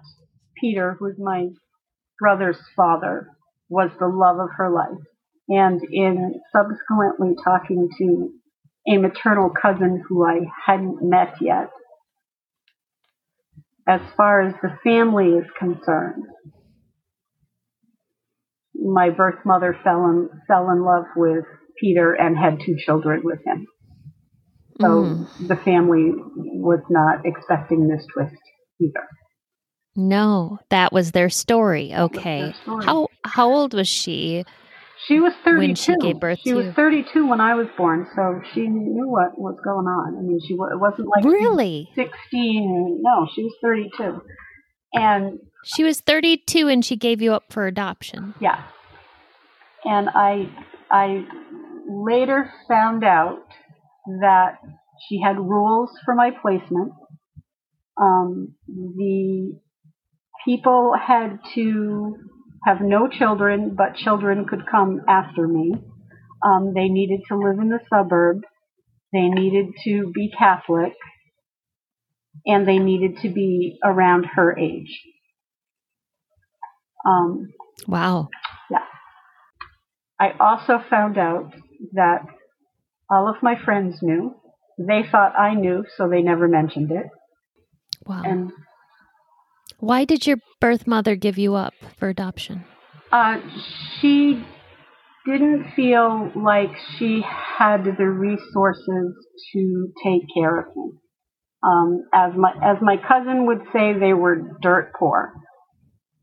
[0.61, 1.49] Peter, who's my
[2.19, 3.29] brother's father,
[3.69, 5.03] was the love of her life.
[5.49, 8.31] And in subsequently talking to
[8.93, 11.71] a maternal cousin who I hadn't met yet,
[13.87, 16.25] as far as the family is concerned,
[18.75, 21.45] my birth mother fell in fell in love with
[21.81, 23.67] Peter and had two children with him.
[24.81, 25.49] So mm.
[25.49, 28.35] the family was not expecting this twist
[28.81, 29.09] either.
[29.97, 31.95] No, that was their story.
[31.95, 32.41] Okay.
[32.41, 32.85] Their story.
[32.85, 34.45] How how old was she?
[35.07, 35.59] She was 32.
[35.59, 39.39] When she gave birth she was 32 when I was born, so she knew what
[39.39, 40.17] was going on.
[40.19, 43.01] I mean, she it wasn't like really 16.
[43.03, 44.23] No, she was 32,
[44.95, 48.35] and she was 32, and she gave you up for adoption.
[48.41, 48.63] Yeah,
[49.85, 50.49] and I
[50.91, 51.27] I
[51.87, 53.41] later found out
[54.21, 54.59] that
[55.09, 56.93] she had rules for my placement.
[58.01, 59.59] Um, the
[60.47, 62.17] people had to
[62.65, 65.75] have no children, but children could come after me.
[66.45, 68.45] Um, they needed to live in the suburbs.
[69.13, 70.95] They needed to be Catholic.
[72.47, 75.01] And they needed to be around her age.
[77.07, 77.53] Um,
[77.87, 78.29] wow.
[78.71, 78.79] Yeah.
[80.19, 81.53] I also found out
[81.93, 82.23] that
[83.11, 84.35] all of my friends knew.
[84.79, 87.07] They thought I knew, so they never mentioned it.
[88.07, 88.23] Wow.
[88.25, 88.53] And
[89.85, 92.65] why did your birth mother give you up for adoption?
[93.13, 93.39] Uh,
[94.01, 94.45] she
[95.27, 99.15] didn't feel like she had the resources
[99.53, 100.93] to take care of me.
[101.63, 105.33] Um, as my as my cousin would say, they were dirt poor,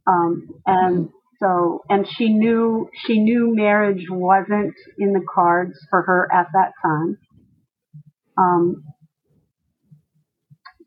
[0.06, 1.10] um, and
[1.40, 6.74] so and she knew she knew marriage wasn't in the cards for her at that
[6.84, 7.18] time.
[8.38, 8.84] Um,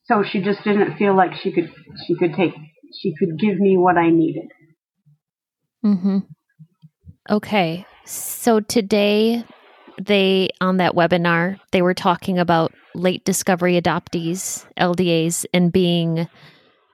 [0.07, 1.71] so she just didn't feel like she could
[2.07, 2.55] she could take
[3.01, 4.49] she could give me what I needed.
[5.85, 6.27] Mhm.
[7.31, 7.87] Okay.
[8.05, 9.45] So today
[10.01, 16.29] they on that webinar they were talking about late discovery adoptees, LDAs and being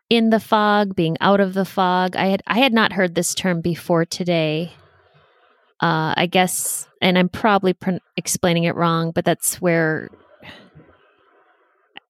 [0.08, 2.16] in the fog, being out of the fog.
[2.16, 4.72] I had I had not heard this term before today.
[5.82, 10.10] Uh, I guess, and I'm probably pr- explaining it wrong, but that's where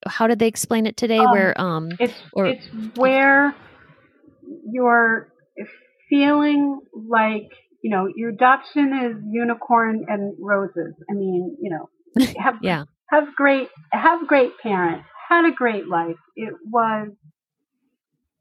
[0.07, 1.18] how did they explain it today?
[1.18, 3.55] Um, where um, it's or, it's where
[4.70, 5.28] you're
[6.09, 7.48] feeling like
[7.82, 10.94] you know your adoption is unicorn and roses.
[11.11, 12.84] I mean, you know, have yeah.
[13.11, 16.16] have great have great parents, had a great life.
[16.36, 17.11] It was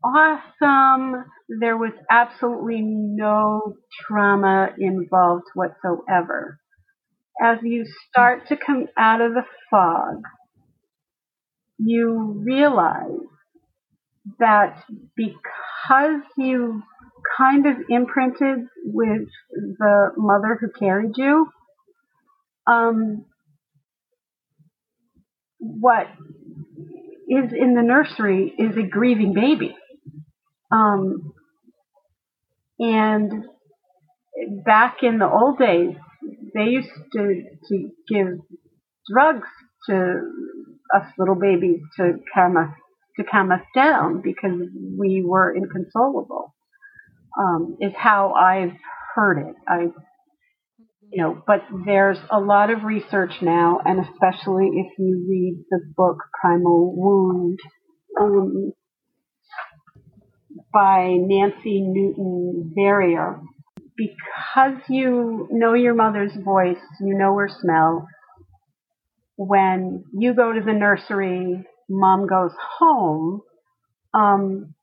[0.03, 1.25] awesome.
[1.59, 6.59] There was absolutely no trauma involved whatsoever.
[7.41, 10.23] As you start to come out of the fog,
[11.79, 13.19] you realize
[14.39, 14.83] that
[15.15, 16.83] because you
[17.37, 21.47] kind of imprinted with the mother who carried you,
[22.67, 23.25] um,
[25.57, 26.07] what
[27.29, 29.75] is in the nursery is a grieving baby.
[30.71, 31.33] Um,
[32.79, 33.45] and
[34.65, 35.95] back in the old days,
[36.53, 38.27] they used to, to give
[39.11, 39.47] drugs
[39.87, 40.21] to
[40.95, 42.69] us little babies to calm us
[43.17, 44.59] to calm us down because
[44.97, 46.55] we were inconsolable.
[47.37, 48.75] Um, is how I've
[49.15, 49.55] heard it.
[49.67, 49.89] I,
[51.11, 55.79] you know, but there's a lot of research now, and especially if you read the
[55.95, 57.59] book Primal Wound
[58.19, 58.73] um,
[60.73, 63.41] by Nancy Newton Verrier,
[63.95, 68.07] because you know your mother's voice, you know her smell,
[69.39, 73.41] when you go to the nursery, mom goes home,
[74.13, 74.75] um,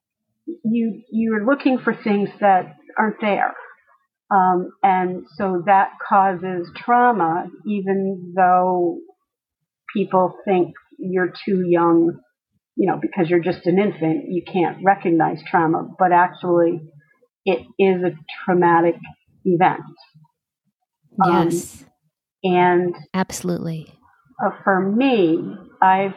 [0.65, 3.55] you you're looking for things that aren't there.
[4.31, 8.99] Um, and so that causes trauma, even though
[9.95, 12.19] people think you're too young,
[12.77, 16.81] you know, because you're just an infant, you can't recognize trauma, but actually
[17.45, 18.97] it is a traumatic
[19.45, 19.83] event.
[21.23, 21.83] Yes.
[21.83, 21.91] Um,
[22.43, 23.96] and absolutely
[24.43, 26.15] Uh, for me, I've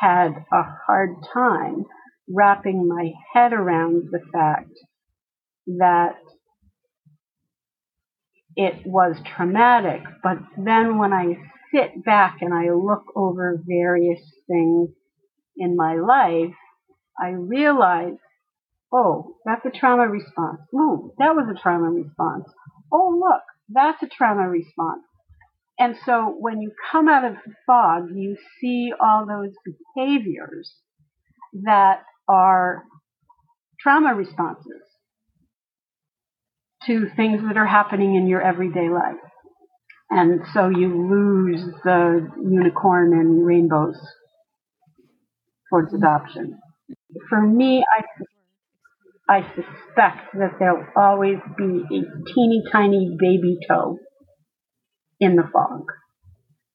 [0.00, 1.84] had a hard time
[2.28, 4.70] wrapping my head around the fact
[5.66, 6.16] that
[8.56, 11.36] it was traumatic, but then when I
[11.74, 14.90] sit back and I look over various things
[15.56, 16.54] in my life,
[17.18, 18.14] I realize,
[18.92, 20.60] oh, that's a trauma response.
[20.74, 22.44] Oh, that was a trauma response.
[22.92, 25.02] Oh, look, that's a trauma response.
[25.82, 29.52] And so when you come out of the fog, you see all those
[29.96, 30.72] behaviors
[31.64, 32.84] that are
[33.80, 34.80] trauma responses
[36.86, 39.18] to things that are happening in your everyday life.
[40.08, 43.98] And so you lose the unicorn and rainbows
[45.68, 46.60] towards adoption.
[47.28, 47.84] For me,
[49.28, 53.98] I, I suspect that there'll always be a teeny tiny baby toe
[55.22, 55.86] in the fog.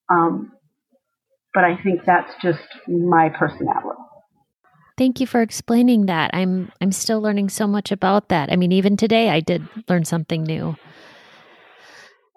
[0.09, 0.53] Um,
[1.53, 3.99] but I think that's just my personality.
[4.97, 6.31] Thank you for explaining that.
[6.33, 8.51] I'm I'm still learning so much about that.
[8.51, 10.75] I mean, even today I did learn something new.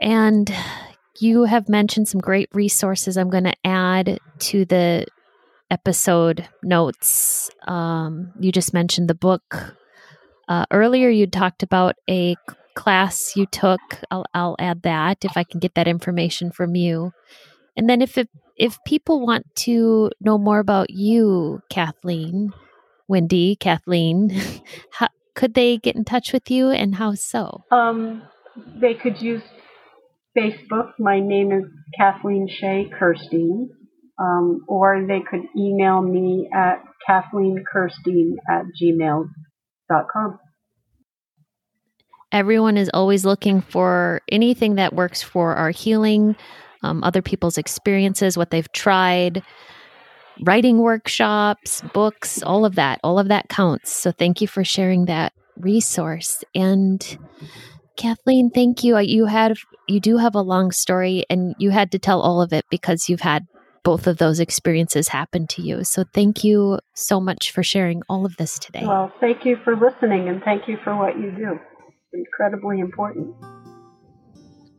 [0.02, 0.52] And
[1.20, 5.06] you have mentioned some great resources I'm going to add to the
[5.70, 7.50] episode notes.
[7.68, 9.76] Um, you just mentioned the book.
[10.48, 12.36] Uh, earlier, you talked about a
[12.80, 13.80] class you took.
[14.10, 17.12] I'll, I'll add that if I can get that information from you.
[17.76, 22.52] And then if it, if people want to know more about you, Kathleen,
[23.06, 24.30] Wendy, Kathleen,
[24.92, 27.64] how, could they get in touch with you and how so?
[27.70, 28.22] Um,
[28.80, 29.42] they could use
[30.36, 30.92] Facebook.
[30.98, 31.64] My name is
[31.98, 33.66] Kathleen Shea Kirstein.
[34.18, 40.38] Um, or they could email me at kathleenkirstein at gmail.com.
[42.32, 46.36] Everyone is always looking for anything that works for our healing,
[46.82, 49.42] um, other people's experiences, what they've tried,
[50.42, 53.00] writing workshops, books, all of that.
[53.02, 53.90] All of that counts.
[53.92, 56.44] So thank you for sharing that resource.
[56.54, 57.18] And
[57.96, 58.98] Kathleen, thank you.
[58.98, 59.56] You had
[59.88, 63.08] you do have a long story and you had to tell all of it because
[63.08, 63.46] you've had
[63.82, 65.84] both of those experiences happen to you.
[65.84, 68.84] So thank you so much for sharing all of this today.
[68.84, 71.58] Well, thank you for listening and thank you for what you do.
[72.12, 73.34] Incredibly important.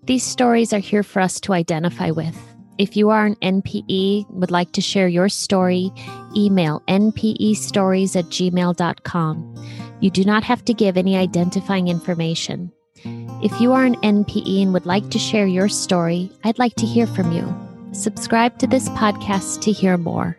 [0.04, 2.38] These stories are here for us to identify with.
[2.78, 5.92] If you are an NPE, would like to share your story,
[6.36, 9.68] email npestories at gmail.com.
[10.00, 12.72] You do not have to give any identifying information.
[13.06, 16.86] If you are an NPE and would like to share your story, I'd like to
[16.86, 17.54] hear from you.
[17.94, 20.38] Subscribe to this podcast to hear more.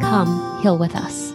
[0.00, 1.32] Come heal with us.